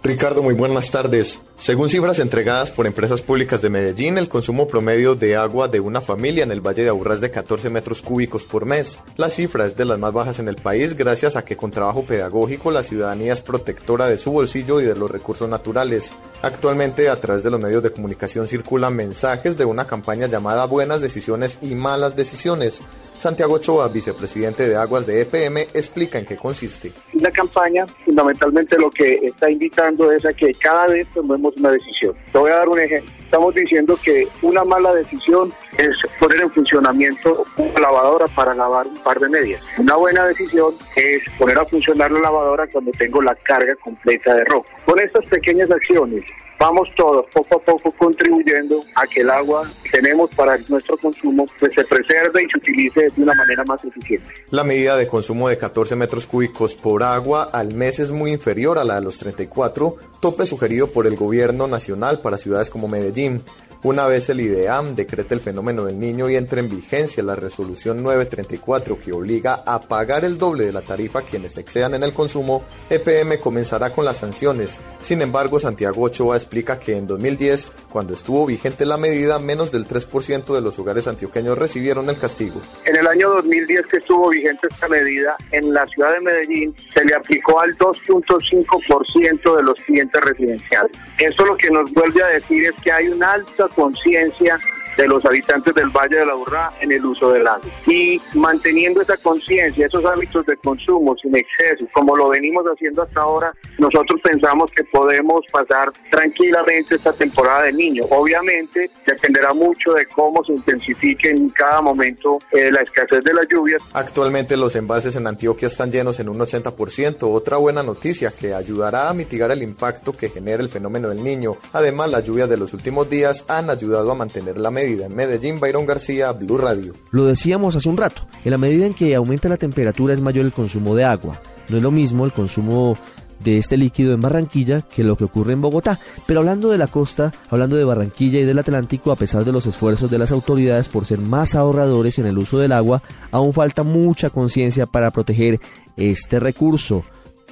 [0.03, 1.39] Ricardo, muy buenas tardes.
[1.57, 6.01] Según cifras entregadas por empresas públicas de Medellín, el consumo promedio de agua de una
[6.01, 8.99] familia en el Valle de Aburrá es de 14 metros cúbicos por mes.
[9.17, 12.05] La cifra es de las más bajas en el país gracias a que con trabajo
[12.05, 16.13] pedagógico la ciudadanía es protectora de su bolsillo y de los recursos naturales.
[16.43, 21.01] Actualmente a través de los medios de comunicación circulan mensajes de una campaña llamada Buenas
[21.01, 22.81] Decisiones y Malas Decisiones
[23.27, 26.93] Santiago Ochoa, vicepresidente de Aguas de EPM, explica en qué consiste.
[27.11, 32.15] La campaña fundamentalmente lo que está invitando es a que cada vez tomemos una decisión.
[32.31, 33.11] Te voy a dar un ejemplo.
[33.25, 38.97] Estamos diciendo que una mala decisión es poner en funcionamiento una lavadora para lavar un
[38.99, 39.61] par de medias.
[39.77, 44.45] Una buena decisión es poner a funcionar la lavadora cuando tengo la carga completa de
[44.45, 44.69] ropa.
[44.85, 46.23] Con estas pequeñas acciones
[46.59, 51.45] vamos todos poco a poco contribuyendo a que el agua que tenemos para nuestro consumo
[51.59, 54.27] pues, se preserve y se utilice de una manera más eficiente.
[54.49, 58.77] La medida de consumo de 14 metros cúbicos por agua al mes es muy inferior
[58.77, 63.43] a la de los 34, tope sugerido por el gobierno nacional para ciudades como Medellín.
[63.83, 68.01] Una vez el IDEAM decrete el fenómeno del niño y entre en vigencia la resolución
[68.01, 72.11] 934 que obliga a pagar el doble de la tarifa a quienes excedan en el
[72.11, 74.79] consumo, EPM comenzará con las sanciones.
[75.01, 79.87] Sin embargo, Santiago Ochoa explica que en 2010, cuando estuvo vigente la medida, menos del
[79.87, 82.59] 3% de los hogares antioqueños recibieron el castigo.
[82.85, 87.05] En el año 2010 que estuvo vigente esta medida, en la ciudad de Medellín se
[87.05, 90.91] le aplicó al 2.5% de los clientes residenciales.
[91.19, 94.59] Esto lo que nos vuelve a decir es que hay una alta conciencia
[94.97, 97.69] de los habitantes del Valle de la Burra en el uso del agua.
[97.85, 103.21] Y manteniendo esa conciencia, esos hábitos de consumo sin exceso, como lo venimos haciendo hasta
[103.21, 108.05] ahora, nosotros pensamos que podemos pasar tranquilamente esta temporada de niño.
[108.09, 113.47] Obviamente dependerá mucho de cómo se intensifique en cada momento eh, la escasez de las
[113.47, 113.81] lluvias.
[113.93, 117.17] Actualmente los embalses en Antioquia están llenos en un 80%.
[117.21, 121.57] Otra buena noticia que ayudará a mitigar el impacto que genera el fenómeno del niño.
[121.73, 125.59] Además, las lluvias de los últimos días han ayudado a mantener la media en Medellín,
[125.59, 126.93] Byron García, Blue Radio.
[127.11, 130.45] Lo decíamos hace un rato, en la medida en que aumenta la temperatura es mayor
[130.45, 131.41] el consumo de agua.
[131.69, 132.97] No es lo mismo el consumo
[133.43, 135.99] de este líquido en Barranquilla que lo que ocurre en Bogotá.
[136.25, 139.65] Pero hablando de la costa, hablando de Barranquilla y del Atlántico, a pesar de los
[139.65, 143.83] esfuerzos de las autoridades por ser más ahorradores en el uso del agua, aún falta
[143.83, 145.59] mucha conciencia para proteger
[145.95, 147.03] este recurso.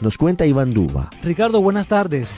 [0.01, 1.09] Nos cuenta Iván Duba.
[1.23, 2.37] Ricardo, buenas tardes.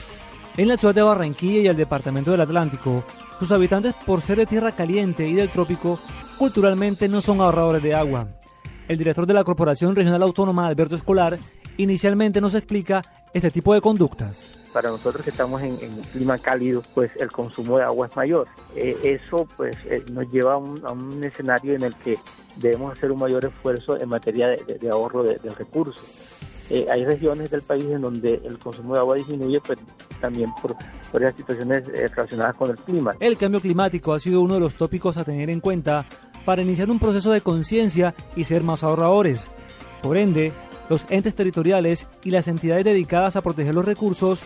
[0.56, 3.04] En la ciudad de Barranquilla y el departamento del Atlántico,
[3.38, 5.98] sus habitantes, por ser de tierra caliente y del trópico,
[6.38, 8.28] culturalmente no son ahorradores de agua.
[8.88, 11.38] El director de la Corporación Regional Autónoma, Alberto Escolar,
[11.76, 14.52] inicialmente nos explica este tipo de conductas.
[14.72, 18.48] Para nosotros que estamos en, un clima cálido, pues el consumo de agua es mayor.
[18.76, 22.18] Eh, eso pues eh, nos lleva a un, escenario en el que
[22.56, 26.04] debemos hacer un mayor esfuerzo en materia de, ahorro de, de recursos.
[26.70, 29.78] Eh, hay regiones del país en donde el consumo de agua disminuye, pues
[30.20, 30.76] también por,
[31.20, 33.16] esas situaciones eh, relacionadas con el clima.
[33.20, 36.04] El cambio climático ha sido uno de los tópicos a tener en cuenta
[36.44, 39.50] para iniciar un proceso de conciencia y ser más ahorradores.
[40.02, 40.52] Por ende,
[40.88, 44.42] los entes territoriales y las entidades dedicadas a proteger los recursos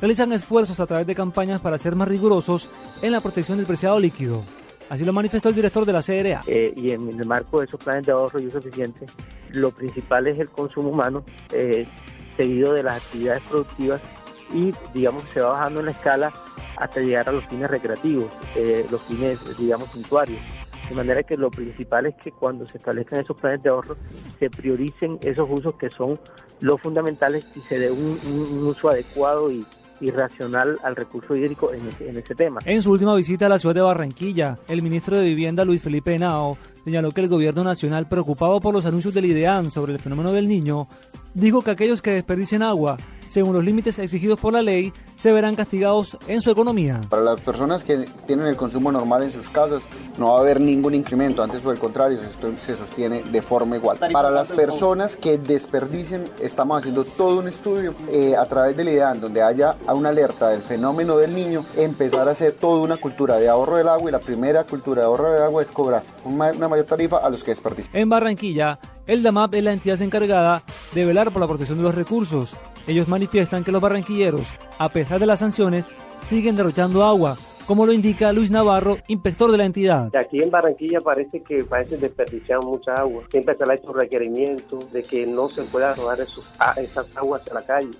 [0.00, 2.68] realizan esfuerzos a través de campañas para ser más rigurosos
[3.02, 4.44] en la protección del preciado líquido.
[4.88, 6.42] Así lo manifestó el director de la CRA.
[6.46, 9.06] Eh, y en el marco de esos planes de ahorro y uso eficiente,
[9.50, 11.86] lo principal es el consumo humano, eh,
[12.36, 14.00] seguido de las actividades productivas
[14.52, 16.32] y, digamos, se va bajando en la escala
[16.76, 20.38] hasta llegar a los fines recreativos, eh, los fines, digamos, suntuarios.
[20.88, 23.96] De manera que lo principal es que cuando se establezcan esos planes de ahorro,
[24.38, 26.20] se prioricen esos usos que son
[26.60, 29.66] los fundamentales y se dé un uso adecuado y,
[30.00, 32.60] y racional al recurso hídrico en ese tema.
[32.64, 36.14] En su última visita a la ciudad de Barranquilla, el ministro de Vivienda Luis Felipe
[36.14, 40.32] Henao señaló que el gobierno nacional, preocupado por los anuncios del IDEAN sobre el fenómeno
[40.32, 40.88] del niño,
[41.34, 42.96] dijo que aquellos que desperdicien agua
[43.28, 47.02] según los límites exigidos por la ley, se verán castigados en su economía.
[47.08, 49.82] Para las personas que tienen el consumo normal en sus casas,
[50.18, 52.18] no va a haber ningún incremento, antes por el contrario,
[52.60, 53.98] se sostiene de forma igual.
[54.12, 59.20] Para las personas que desperdicien, estamos haciendo todo un estudio eh, a través del IDEAN,
[59.20, 63.48] donde haya una alerta del fenómeno del niño, empezar a hacer toda una cultura de
[63.48, 66.86] ahorro del agua y la primera cultura de ahorro del agua es cobrar una, mayor
[66.86, 67.96] tarifa a los que desperdician.
[67.96, 70.62] En Barranquilla, el DAMAP es la entidad encargada
[70.94, 72.56] de velar por la protección de los recursos.
[72.86, 75.86] Ellos manifiestan que los barranquilleros, a pesar de las sanciones,
[76.20, 77.36] siguen derrochando agua,
[77.66, 80.14] como lo indica Luis Navarro, inspector de la entidad.
[80.14, 83.24] Aquí en Barranquilla parece que parece desperdiciar mucha agua.
[83.30, 86.44] Siempre se le ha hecho requerimiento de que no se pueda robar esos,
[86.76, 87.90] esas aguas a la calle.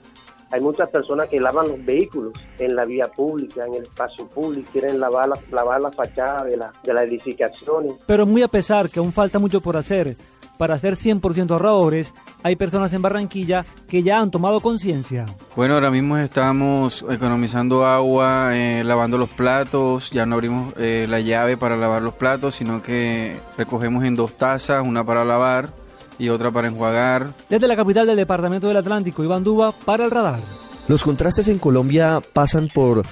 [0.53, 4.71] Hay muchas personas que lavan los vehículos en la vía pública, en el espacio público,
[4.73, 7.95] quieren lavar la, lavar la fachada de, la, de las edificaciones.
[8.07, 10.17] Pero muy a pesar que aún falta mucho por hacer,
[10.59, 15.27] para ser 100% ahorradores, hay personas en Barranquilla que ya han tomado conciencia.
[15.55, 21.21] Bueno, ahora mismo estamos economizando agua, eh, lavando los platos, ya no abrimos eh, la
[21.21, 25.71] llave para lavar los platos, sino que recogemos en dos tazas, una para lavar
[26.19, 27.33] y otra para enjuagar.
[27.49, 30.41] Desde la capital del departamento del Atlántico, Iván Duba, para el radar.
[30.89, 33.05] Los contrastes en Colombia pasan por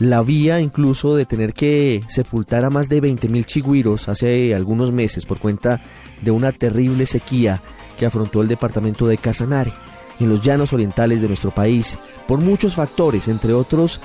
[0.00, 5.26] la vía incluso de tener que sepultar a más de 20.000 chigüiros hace algunos meses
[5.26, 5.82] por cuenta
[6.22, 7.62] de una terrible sequía
[7.98, 9.72] que afrontó el departamento de Casanare,
[10.18, 14.00] en los llanos orientales de nuestro país, por muchos factores, entre otros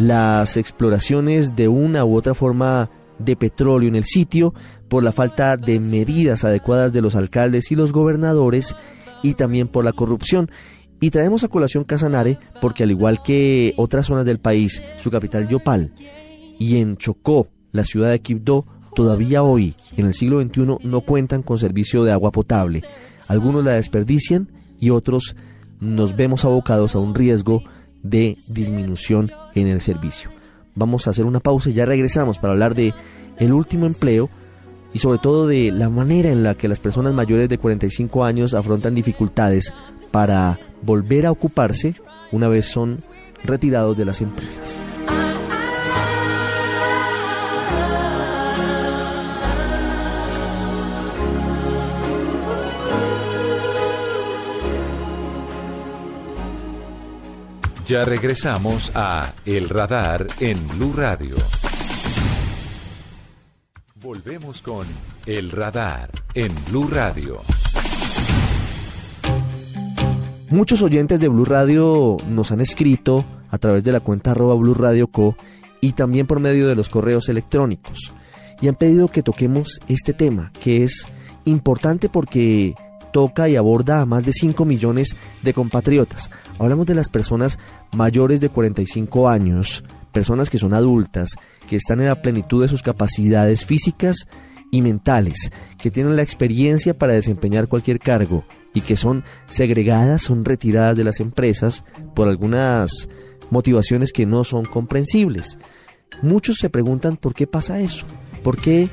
[0.00, 4.54] las exploraciones de una u otra forma de petróleo en el sitio,
[4.88, 8.74] por la falta de medidas adecuadas de los alcaldes y los gobernadores
[9.22, 10.50] y también por la corrupción.
[11.00, 15.48] Y traemos a colación Casanare porque al igual que otras zonas del país, su capital
[15.48, 15.92] Yopal
[16.58, 21.42] y en Chocó, la ciudad de Quibdó, todavía hoy, en el siglo XXI, no cuentan
[21.42, 22.82] con servicio de agua potable.
[23.28, 25.36] Algunos la desperdician y otros
[25.80, 27.62] nos vemos abocados a un riesgo
[28.02, 30.30] de disminución en el servicio.
[30.74, 32.92] Vamos a hacer una pausa y ya regresamos para hablar de
[33.38, 34.30] el último empleo
[34.92, 38.54] y sobre todo de la manera en la que las personas mayores de 45 años
[38.54, 39.72] afrontan dificultades
[40.10, 41.94] para volver a ocuparse
[42.32, 43.02] una vez son
[43.44, 44.82] retirados de las empresas.
[57.88, 61.36] Ya regresamos a El Radar en Blue Radio.
[63.94, 64.86] Volvemos con
[65.24, 67.40] El Radar en Blue Radio.
[70.50, 74.72] Muchos oyentes de Blue Radio nos han escrito a través de la cuenta arroba Blue
[74.72, 75.36] Radio Co
[75.82, 78.14] y también por medio de los correos electrónicos
[78.60, 81.06] y han pedido que toquemos este tema que es
[81.44, 82.74] importante porque
[83.12, 86.30] toca y aborda a más de 5 millones de compatriotas.
[86.58, 87.58] Hablamos de las personas
[87.92, 91.30] mayores de 45 años, personas que son adultas,
[91.68, 94.26] que están en la plenitud de sus capacidades físicas
[94.70, 98.44] y mentales, que tienen la experiencia para desempeñar cualquier cargo,
[98.74, 103.08] y que son segregadas, son retiradas de las empresas por algunas
[103.50, 105.58] motivaciones que no son comprensibles.
[106.22, 108.06] Muchos se preguntan por qué pasa eso,
[108.42, 108.90] por qué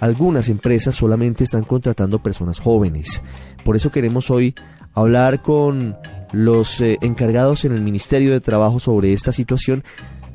[0.00, 3.22] algunas empresas solamente están contratando personas jóvenes.
[3.64, 4.54] Por eso queremos hoy
[4.92, 5.96] hablar con
[6.32, 9.84] los eh, encargados en el Ministerio de Trabajo sobre esta situación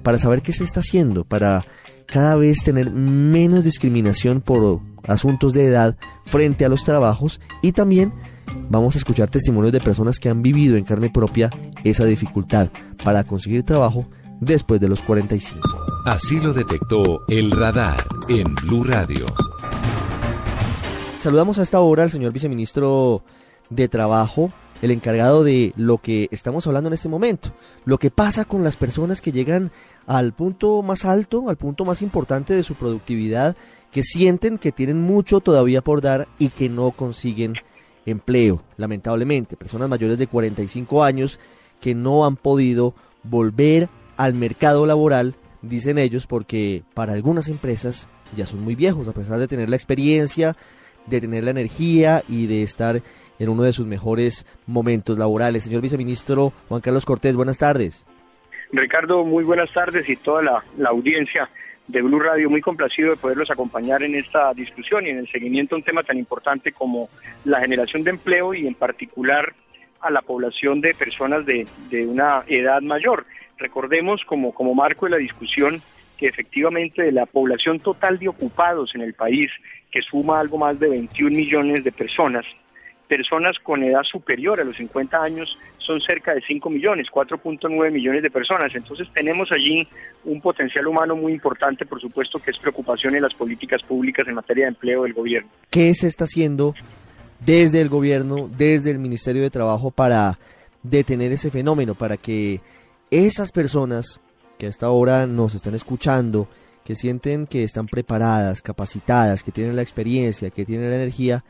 [0.03, 1.65] para saber qué se está haciendo, para
[2.07, 8.13] cada vez tener menos discriminación por asuntos de edad frente a los trabajos y también
[8.69, 11.49] vamos a escuchar testimonios de personas que han vivido en carne propia
[11.83, 12.69] esa dificultad
[13.03, 14.07] para conseguir trabajo
[14.39, 15.59] después de los 45.
[16.05, 19.25] Así lo detectó el radar en Blue Radio.
[21.19, 23.23] Saludamos a esta hora al señor viceministro
[23.69, 27.51] de Trabajo el encargado de lo que estamos hablando en este momento,
[27.85, 29.71] lo que pasa con las personas que llegan
[30.07, 33.55] al punto más alto, al punto más importante de su productividad,
[33.91, 37.55] que sienten que tienen mucho todavía por dar y que no consiguen
[38.11, 41.39] empleo, lamentablemente, personas mayores de 45 años
[41.79, 42.93] que no han podido
[43.23, 49.13] volver al mercado laboral, dicen ellos, porque para algunas empresas ya son muy viejos, a
[49.13, 50.55] pesar de tener la experiencia,
[51.07, 53.01] de tener la energía y de estar
[53.39, 55.63] en uno de sus mejores momentos laborales.
[55.63, 58.05] Señor viceministro Juan Carlos Cortés, buenas tardes.
[58.71, 61.49] Ricardo, muy buenas tardes y toda la, la audiencia
[61.91, 65.75] de Blue Radio, muy complacido de poderlos acompañar en esta discusión y en el seguimiento
[65.75, 67.09] a un tema tan importante como
[67.43, 69.53] la generación de empleo y en particular
[69.99, 73.25] a la población de personas de, de una edad mayor.
[73.57, 75.81] Recordemos como, como marco de la discusión
[76.17, 79.51] que efectivamente de la población total de ocupados en el país,
[79.91, 82.45] que suma algo más de 21 millones de personas,
[83.11, 88.23] personas con edad superior a los 50 años son cerca de 5 millones, 4.9 millones
[88.23, 88.73] de personas.
[88.73, 89.85] Entonces tenemos allí
[90.23, 94.35] un potencial humano muy importante, por supuesto, que es preocupación en las políticas públicas en
[94.35, 95.49] materia de empleo del gobierno.
[95.69, 96.73] ¿Qué se está haciendo
[97.41, 100.39] desde el gobierno, desde el Ministerio de Trabajo para
[100.81, 102.61] detener ese fenómeno, para que
[103.09, 104.21] esas personas
[104.57, 106.47] que hasta ahora nos están escuchando,
[106.85, 111.43] que sienten que están preparadas, capacitadas, que tienen la experiencia, que tienen la energía,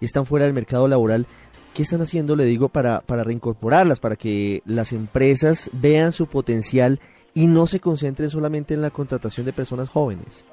[0.00, 1.26] y están fuera del mercado laboral,
[1.74, 7.00] ¿qué están haciendo, le digo, para, para reincorporarlas, para que las empresas vean su potencial
[7.34, 10.46] y no se concentren solamente en la contratación de personas jóvenes?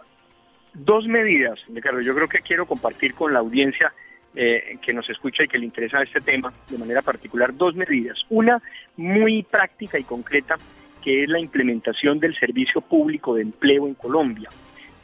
[0.74, 3.94] Dos medidas, Ricardo, yo creo que quiero compartir con la audiencia
[4.36, 8.26] eh, que nos escucha y que le interesa este tema de manera particular, dos medidas.
[8.30, 8.62] Una
[8.98, 10.56] muy práctica y concreta,
[11.02, 14.50] que es la implementación del servicio público de empleo en Colombia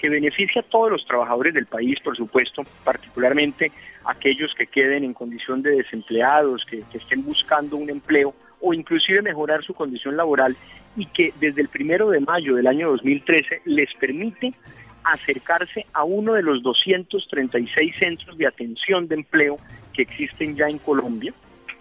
[0.02, 3.72] que beneficia a todos los trabajadores del país, por supuesto, particularmente
[4.04, 9.64] aquellos que queden en condición de desempleados, que, estén buscando un empleo o inclusive mejorar
[9.64, 10.56] su condición laboral
[10.98, 14.56] y que desde el primero de mayo del año 2013 les permite
[15.04, 19.58] acercarse a uno de los 236 centros de atención de empleo
[19.94, 21.32] que existen ya en Colombia,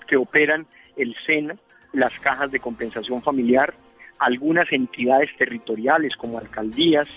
[0.07, 0.67] que operan
[0.99, 1.57] el SENA,
[1.95, 3.73] las cajas de compensación familiar,
[4.19, 7.09] algunas entidades territoriales como alcaldías,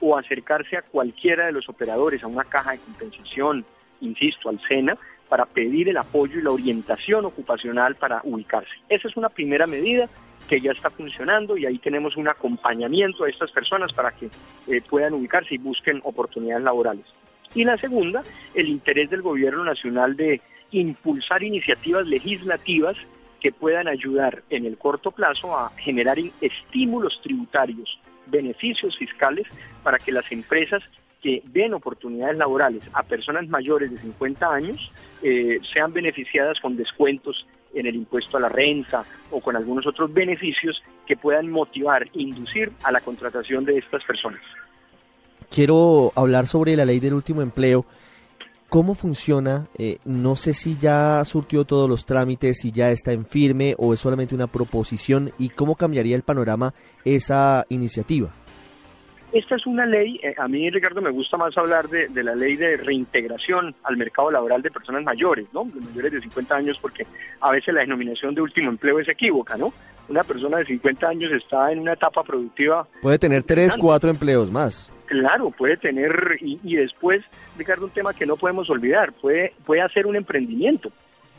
[0.01, 3.65] o acercarse a cualquiera de los operadores, a una caja de compensación,
[4.03, 4.99] insisto, al SENA,
[5.35, 8.71] para pedir el apoyo y la orientación ocupacional para ubicarse.
[8.89, 10.09] Esa es una primera medida
[10.49, 14.27] que ya está funcionando y ahí tenemos un acompañamiento a estas personas para que
[14.69, 17.05] eh, puedan ubicarse y busquen oportunidades laborales.
[17.53, 18.23] Y la segunda,
[18.55, 22.97] el interés del gobierno nacional de impulsar iniciativas legislativas
[23.41, 29.49] que puedan ayudar en el corto plazo a generar estímulos tributarios, beneficios fiscales
[29.83, 30.85] para que las empresas
[31.25, 37.47] que den oportunidades laborales a personas mayores de 50 años eh, sean beneficiadas con descuentos
[37.73, 42.73] en el impuesto a la renta o con algunos otros beneficios que puedan motivar, inducir
[42.83, 44.43] a la contratación de estas personas.
[45.49, 47.87] Quiero hablar sobre la ley del último empleo.
[48.69, 49.69] ¿Cómo funciona?
[49.79, 53.95] Eh, no sé si ya surtió todos los trámites, si ya está en firme o
[53.95, 58.31] es solamente una proposición y cómo cambiaría el panorama esa iniciativa.
[59.35, 62.55] Esta es una ley, eh, a mí Ricardo me gusta más hablar de, la ley
[62.55, 65.65] de reintegración al mercado laboral de personas mayores, ¿no?
[65.65, 67.05] De mayores de 50 años, porque
[67.41, 69.75] a veces la denominación de último empleo es equívoca, ¿no?
[70.09, 72.87] Una persona de 50 años está en una etapa productiva.
[73.03, 74.93] Puede tener tres, cuatro empleos más.
[75.07, 77.25] Claro, puede tener, y, después,
[77.59, 80.93] Ricardo, un tema que no podemos olvidar, puede, puede hacer un emprendimiento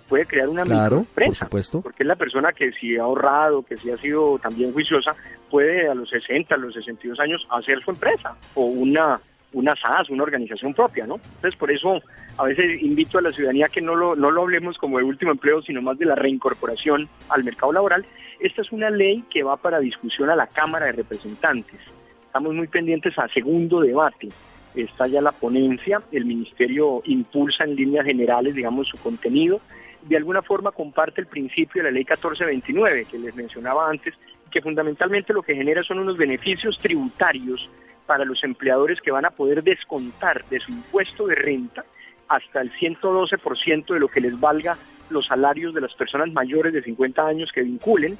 [0.07, 1.81] puede crear una Claro, por microempresa, supuesto.
[1.81, 5.15] porque es la persona que si ha ahorrado, que si ha sido también juiciosa,
[5.49, 9.19] puede a los 60, a los 62 años hacer su empresa o una
[9.53, 11.15] una SAS, una organización propia, ¿no?
[11.15, 12.01] Entonces, por eso
[12.37, 15.31] a veces invito a la ciudadanía que no lo, no lo hablemos como de último
[15.31, 18.05] empleo, sino más de la reincorporación al mercado laboral.
[18.41, 21.79] Esta es una ley que va para discusión a la Cámara de Representantes.
[22.25, 24.27] Estamos muy pendientes a segundo debate.
[24.75, 29.61] Está ya la ponencia, el Ministerio impulsa en líneas generales, digamos, su contenido.
[30.05, 34.13] De alguna forma comparte el principio de la ley 1429 que les mencionaba antes,
[34.51, 37.69] que fundamentalmente lo que genera son unos beneficios tributarios
[38.05, 41.85] para los empleadores que van a poder descontar de su impuesto de renta
[42.27, 44.77] hasta el 112% de lo que les valga
[45.09, 48.17] los salarios de las personas mayores de 50 años que vinculen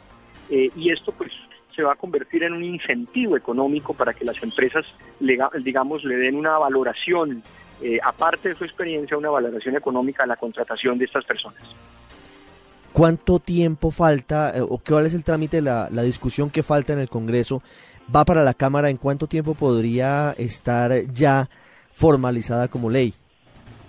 [0.49, 1.31] eh, y esto pues
[1.75, 4.85] se va a convertir en un incentivo económico para que las empresas
[5.19, 7.43] digamos le den una valoración
[7.81, 11.61] eh, aparte de su experiencia una valoración económica a la contratación de estas personas.
[12.93, 16.99] ¿Cuánto tiempo falta eh, o cuál es el trámite, la, la discusión que falta en
[16.99, 17.61] el Congreso?
[18.15, 18.89] ¿Va para la Cámara?
[18.89, 21.49] ¿En cuánto tiempo podría estar ya
[21.91, 23.13] formalizada como ley?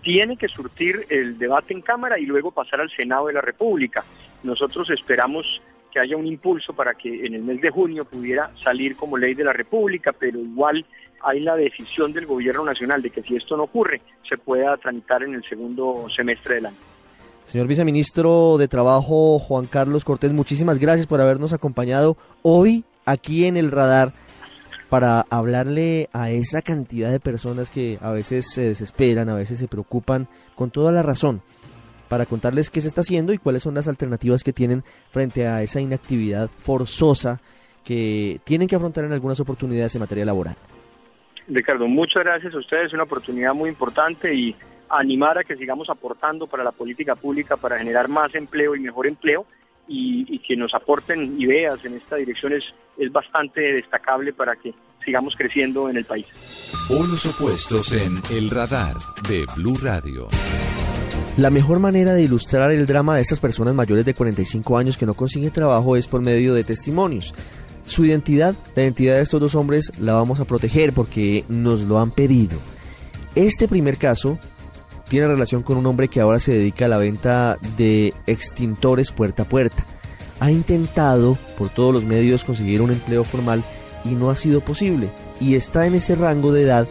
[0.07, 4.05] tiene que surtir el debate en Cámara y luego pasar al Senado de la República.
[4.45, 5.61] Nosotros esperamos
[5.93, 9.35] que haya un impulso para que en el mes de junio pudiera salir como ley
[9.35, 10.87] de la República, pero igual
[11.23, 15.23] hay la decisión del Gobierno Nacional de que si esto no ocurre, se pueda tramitar
[15.23, 16.77] en el segundo semestre del año.
[17.45, 23.57] Señor Viceministro de Trabajo, Juan Carlos Cortés, muchísimas gracias por habernos acompañado hoy aquí en
[23.57, 24.13] el radar
[24.89, 29.69] para hablarle a esa cantidad de personas que a veces se desesperan, a veces se
[29.69, 31.41] preocupan con toda la razón,
[32.09, 35.63] para contarles qué se está haciendo y cuáles son las alternativas que tienen frente a
[35.63, 37.41] esa inactividad forzosa
[37.85, 40.57] que tienen que afrontar en algunas oportunidades en materia laboral.
[41.49, 44.55] Ricardo, muchas gracias a ustedes, es una oportunidad muy importante y
[44.89, 49.07] animar a que sigamos aportando para la política pública para generar más empleo y mejor
[49.07, 49.47] empleo
[49.89, 52.65] y, y que nos aporten ideas en esta dirección es,
[52.99, 54.75] es bastante destacable para que
[55.05, 56.27] sigamos creciendo en el país.
[56.89, 58.97] Polos opuestos en El Radar
[59.29, 60.29] de Blue Radio.
[61.37, 65.05] La mejor manera de ilustrar el drama de estas personas mayores de 45 años que
[65.05, 67.35] no consiguen trabajo es por medio de testimonios.
[67.87, 71.99] Su identidad, la identidad de estos dos hombres, la vamos a proteger porque nos lo
[71.99, 72.59] han pedido.
[73.35, 74.39] Este primer caso
[75.09, 79.45] tiene relación con un hombre que ahora se dedica a la venta de extintores puerta
[79.45, 79.85] a puerta.
[80.41, 83.63] Ha intentado por todos los medios conseguir un empleo formal
[84.05, 85.11] y no ha sido posible.
[85.41, 86.89] Y está en ese rango de edad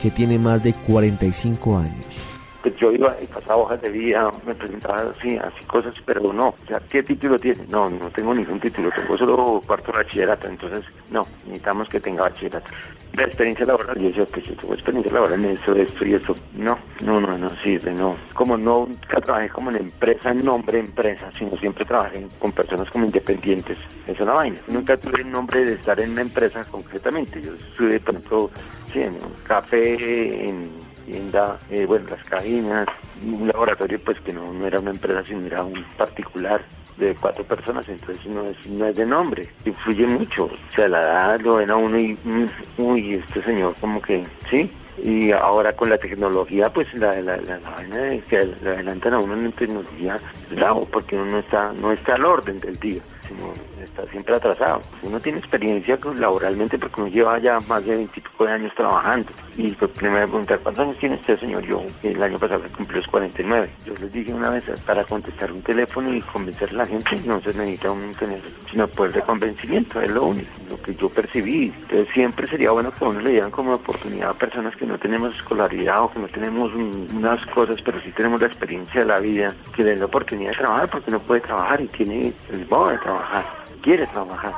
[0.00, 2.27] que tiene más de 45 años.
[2.68, 6.48] Pues yo iba y pasaba hojas de vida, me presentaba así, así cosas, pero no.
[6.48, 7.64] O sea, ¿qué título tiene?
[7.70, 12.24] No, no tengo ningún título, tengo solo cuarto de bachillerato, entonces no, necesitamos que tenga
[12.24, 12.70] bachillerato.
[13.14, 16.34] La experiencia laboral, yo decía, pues yo tengo experiencia laboral en eso, esto y esto.
[16.54, 18.16] No, no, no, no sirve, no.
[18.34, 22.90] Como no nunca trabajé como en empresa, en nombre empresa, sino siempre trabajé con personas
[22.90, 23.78] como independientes.
[24.06, 24.58] Es una vaina.
[24.68, 27.40] Nunca tuve el nombre de estar en una empresa concretamente.
[27.40, 28.50] Yo estuve, por ejemplo,
[28.94, 32.86] en un café, en tienda, eh, bueno, las cabinas,
[33.24, 36.62] un laboratorio pues que no, era una empresa, sino era un particular
[36.98, 41.00] de cuatro personas, entonces no es, no es de nombre, influye mucho, o sea, la
[41.00, 42.46] edad lo ven a uno y, mm,
[42.78, 44.70] uy, este señor como que, ¿sí?
[45.02, 49.34] Y ahora con la tecnología, pues la, la, la, vaina de que adelantan a uno
[49.36, 50.16] en tecnología,
[50.50, 53.52] bravo, porque uno no está, no está al orden del día, sino
[53.84, 54.80] está siempre atrasado.
[55.02, 59.30] Uno tiene experiencia laboralmente porque uno lleva ya más de veintipico de años trabajando.
[59.56, 61.62] Y pues primero me preguntar, ¿cuántos años tiene usted, señor?
[61.66, 63.70] Yo, el año pasado cumplió los 49.
[63.84, 67.40] Yo les dije una vez, para contestar un teléfono y convencer a la gente, no
[67.40, 71.72] se necesita un tener, sino poder de convencimiento, es lo único, lo que yo percibí.
[71.82, 74.98] Entonces siempre sería bueno que a uno le dieran como oportunidad a personas que no
[74.98, 79.06] tenemos escolaridad o que no tenemos un- unas cosas, pero sí tenemos la experiencia de
[79.06, 82.66] la vida, que den la oportunidad de trabajar porque no puede trabajar y tiene el
[82.68, 83.46] modo de trabajar,
[83.78, 84.54] quiere trabajar.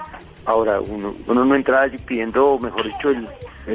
[0.47, 3.29] Ahora, uno, no entra allí pidiendo, mejor dicho, el,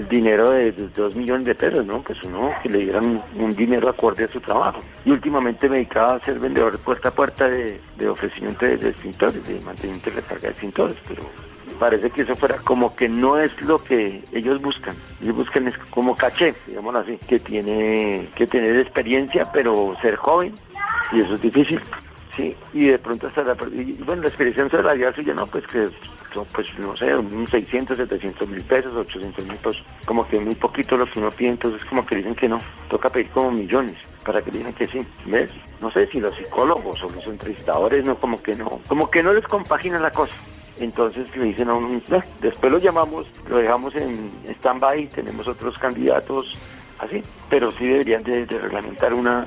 [0.09, 2.01] dinero de, dos millones de pesos, ¿no?
[2.01, 4.79] Pues uno que le dieran un, dinero acorde a su trabajo.
[5.05, 8.89] Y últimamente me dedicaba a ser vendedor puerta a puerta de, de ofrecimiento de, de
[8.89, 11.23] extintores, de mantenimiento de recarga de extintores, pero
[11.79, 14.95] parece que eso fuera como que no es lo que ellos buscan.
[15.21, 20.55] Ellos buscan es como caché, digámoslo así, que tiene que tener experiencia, pero ser joven,
[21.11, 21.79] y eso es difícil.
[22.35, 25.87] Sí, y de pronto hasta la, y, bueno, la experiencia salarial suya, no, pues que
[26.33, 30.55] son, pues no sé, unos 600, 700 mil pesos, 800 mil pesos, como que muy
[30.55, 32.59] poquito lo que uno pide, entonces como que dicen que no,
[32.89, 35.49] toca pedir como millones para que digan que sí, ¿ves?
[35.79, 39.31] No sé si los psicólogos o los entrevistadores, no, como que no, como que no
[39.31, 40.33] les compagina la cosa.
[40.77, 44.29] Entonces le dicen a uno, "Eh", después lo llamamos, lo dejamos en
[44.59, 46.53] stand-by, tenemos otros candidatos
[46.99, 47.21] así.
[47.49, 49.45] Pero sí deberían de, reglamentar una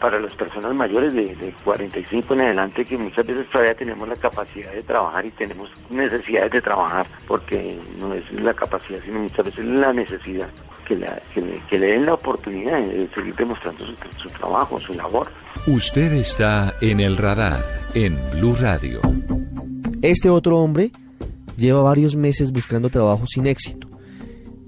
[0.00, 4.16] para las personas mayores de, de, 45 en adelante que muchas veces todavía tenemos la
[4.16, 9.46] capacidad de trabajar y tenemos necesidades de trabajar porque no es la capacidad sino muchas
[9.46, 10.48] veces la necesidad
[10.88, 15.30] que, la, que, le, den la oportunidad de seguir demostrando su, su trabajo, su labor.
[15.66, 17.62] Usted está en el radar
[17.94, 19.00] en Blue Radio.
[20.02, 20.90] Este otro hombre
[21.56, 23.87] lleva varios meses buscando trabajo sin éxito.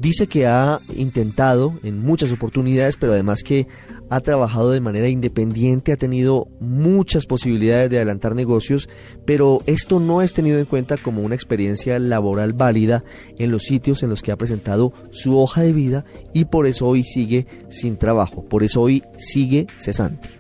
[0.01, 3.67] Dice que ha intentado en muchas oportunidades, pero además que
[4.09, 8.89] ha trabajado de manera independiente, ha tenido muchas posibilidades de adelantar negocios,
[9.27, 13.05] pero esto no es tenido en cuenta como una experiencia laboral válida
[13.39, 16.89] en los sitios en los que ha presentado su hoja de vida y por eso
[16.89, 20.31] hoy sigue sin trabajo, por eso hoy sigue cesante.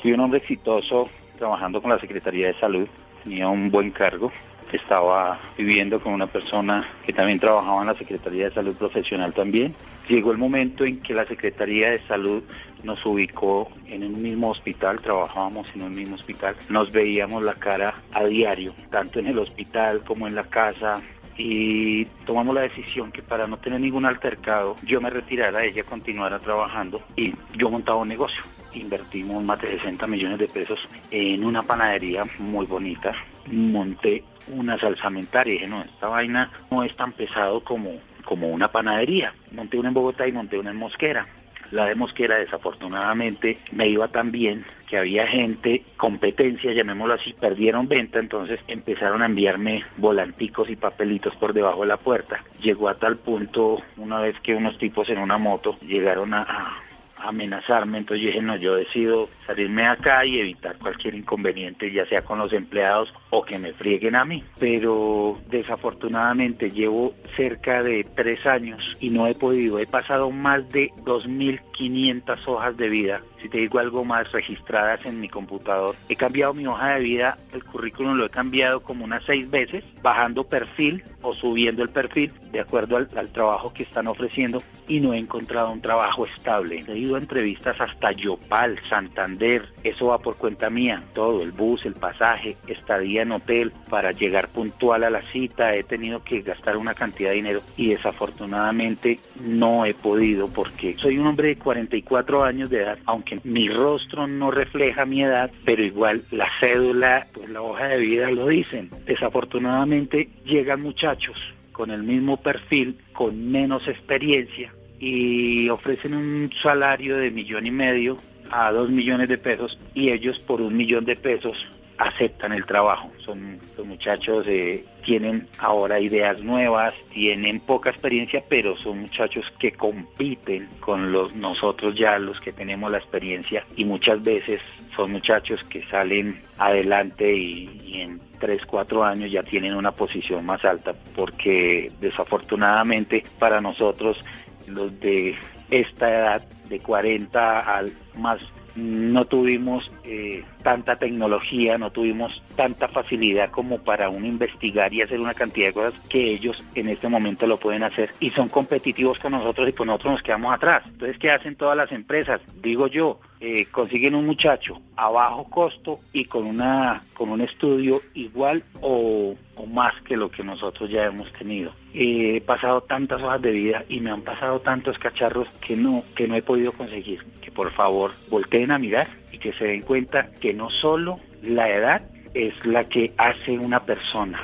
[0.00, 2.86] Soy un hombre exitoso trabajando con la Secretaría de Salud,
[3.24, 4.30] tenía un buen cargo,
[4.76, 9.74] estaba viviendo con una persona que también trabajaba en la Secretaría de Salud Profesional también.
[10.08, 12.42] Llegó el momento en que la Secretaría de Salud
[12.82, 17.94] nos ubicó en un mismo hospital, trabajábamos en un mismo hospital, nos veíamos la cara
[18.12, 21.00] a diario, tanto en el hospital como en la casa,
[21.36, 26.38] y tomamos la decisión que para no tener ningún altercado yo me retirara, ella continuara
[26.38, 28.42] trabajando y yo montaba un negocio.
[28.74, 33.12] Invertimos más de 60 millones de pesos en una panadería muy bonita.
[33.46, 37.92] Monté una salsamentaria y dije, no, esta vaina no es tan pesado como,
[38.24, 39.32] como una panadería.
[39.52, 41.26] Monté una en Bogotá y monté una en Mosquera.
[41.70, 47.88] La de Mosquera desafortunadamente me iba tan bien que había gente, competencia, llamémoslo así, perdieron
[47.88, 52.44] venta, entonces empezaron a enviarme volanticos y papelitos por debajo de la puerta.
[52.60, 56.83] Llegó a tal punto una vez que unos tipos en una moto llegaron a
[57.28, 62.22] amenazarme, entonces yo dije, no, yo decido salirme acá y evitar cualquier inconveniente, ya sea
[62.22, 64.42] con los empleados o que me frieguen a mí.
[64.58, 70.90] Pero desafortunadamente llevo cerca de tres años y no he podido, he pasado más de
[71.04, 75.94] 2.500 hojas de vida si te digo algo más, registradas en mi computador.
[76.08, 79.84] He cambiado mi hoja de vida, el currículum lo he cambiado como unas seis veces,
[80.00, 85.12] bajando perfil o subiendo el perfil de acuerdo al, trabajo que están ofreciendo y no
[85.12, 86.84] he encontrado un trabajo estable.
[86.88, 91.94] He ido entrevistas hasta Yopal, Santander, eso va por cuenta mía, todo, el bus, el
[91.94, 93.72] pasaje, estadía en hotel.
[93.88, 97.90] Para llegar puntual a la cita, he tenido que gastar una cantidad de dinero y
[97.90, 103.68] desafortunadamente no he podido porque soy un hombre de 44 años de edad, aunque mi
[103.68, 108.48] rostro no refleja mi edad, pero igual la cédula, pues la hoja de vida lo
[108.48, 108.90] dicen.
[109.06, 111.36] Desafortunadamente llegan muchachos
[111.72, 118.18] con el mismo perfil, con menos experiencia y ofrecen un salario de millón y medio
[118.50, 121.56] a dos millones de pesos y ellos por un millón de pesos
[121.98, 123.10] aceptan el trabajo.
[123.24, 129.72] Son los muchachos eh, tienen ahora ideas nuevas, tienen poca experiencia, pero son muchachos que
[129.72, 134.60] compiten con los nosotros ya los que tenemos la experiencia y muchas veces
[134.96, 140.64] son muchachos que salen adelante y, en 3, 4 años ya tienen una posición más
[140.64, 144.18] alta porque desafortunadamente para nosotros
[144.66, 145.34] los de
[145.70, 148.40] esta edad de 40 al más
[148.74, 155.20] no tuvimos eh, tanta tecnología, no tuvimos tanta facilidad como para uno investigar y hacer
[155.20, 159.18] una cantidad de cosas que ellos en este momento lo pueden hacer y son competitivos
[159.20, 160.82] con nosotros y con nosotros nos quedamos atrás.
[160.86, 162.40] Entonces, ¿qué hacen todas las empresas?
[162.62, 168.00] Digo yo, eh, consiguen un muchacho a bajo costo y con una con un estudio
[168.14, 169.34] igual o,
[169.68, 171.72] más que lo que nosotros ya hemos tenido.
[171.92, 176.26] he pasado tantas hojas de vida y me han pasado tantos cacharros que no que
[176.26, 177.22] no he podido conseguir.
[177.42, 181.68] Que por favor volteen a mirar y que se den cuenta que no solo la
[181.68, 182.02] edad
[182.34, 184.38] es la que hace una persona,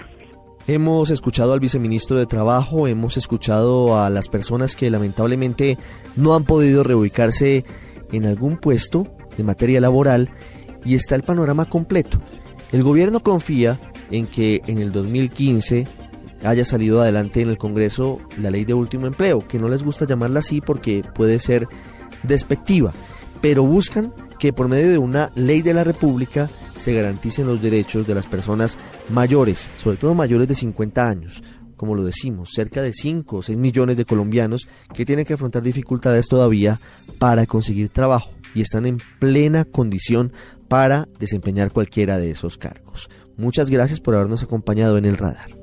[0.66, 5.78] Hemos escuchado al viceministro de Trabajo, hemos escuchado a las personas que lamentablemente
[6.14, 7.64] no han podido reubicarse
[8.12, 10.30] en algún puesto de materia laboral
[10.84, 12.20] y está el panorama completo.
[12.70, 13.80] El gobierno confía
[14.12, 15.88] en que en el 2015
[16.44, 20.06] haya salido adelante en el Congreso la ley de último empleo, que no les gusta
[20.06, 21.66] llamarla así porque puede ser
[22.22, 22.92] despectiva,
[23.40, 28.06] pero buscan que por medio de una ley de la República se garanticen los derechos
[28.06, 28.78] de las personas
[29.10, 31.44] mayores, sobre todo mayores de 50 años,
[31.76, 35.62] como lo decimos, cerca de 5 o 6 millones de colombianos que tienen que afrontar
[35.62, 36.80] dificultades todavía
[37.18, 40.32] para conseguir trabajo y están en plena condición
[40.68, 43.10] para desempeñar cualquiera de esos cargos.
[43.36, 45.59] Muchas gracias por habernos acompañado en el radar.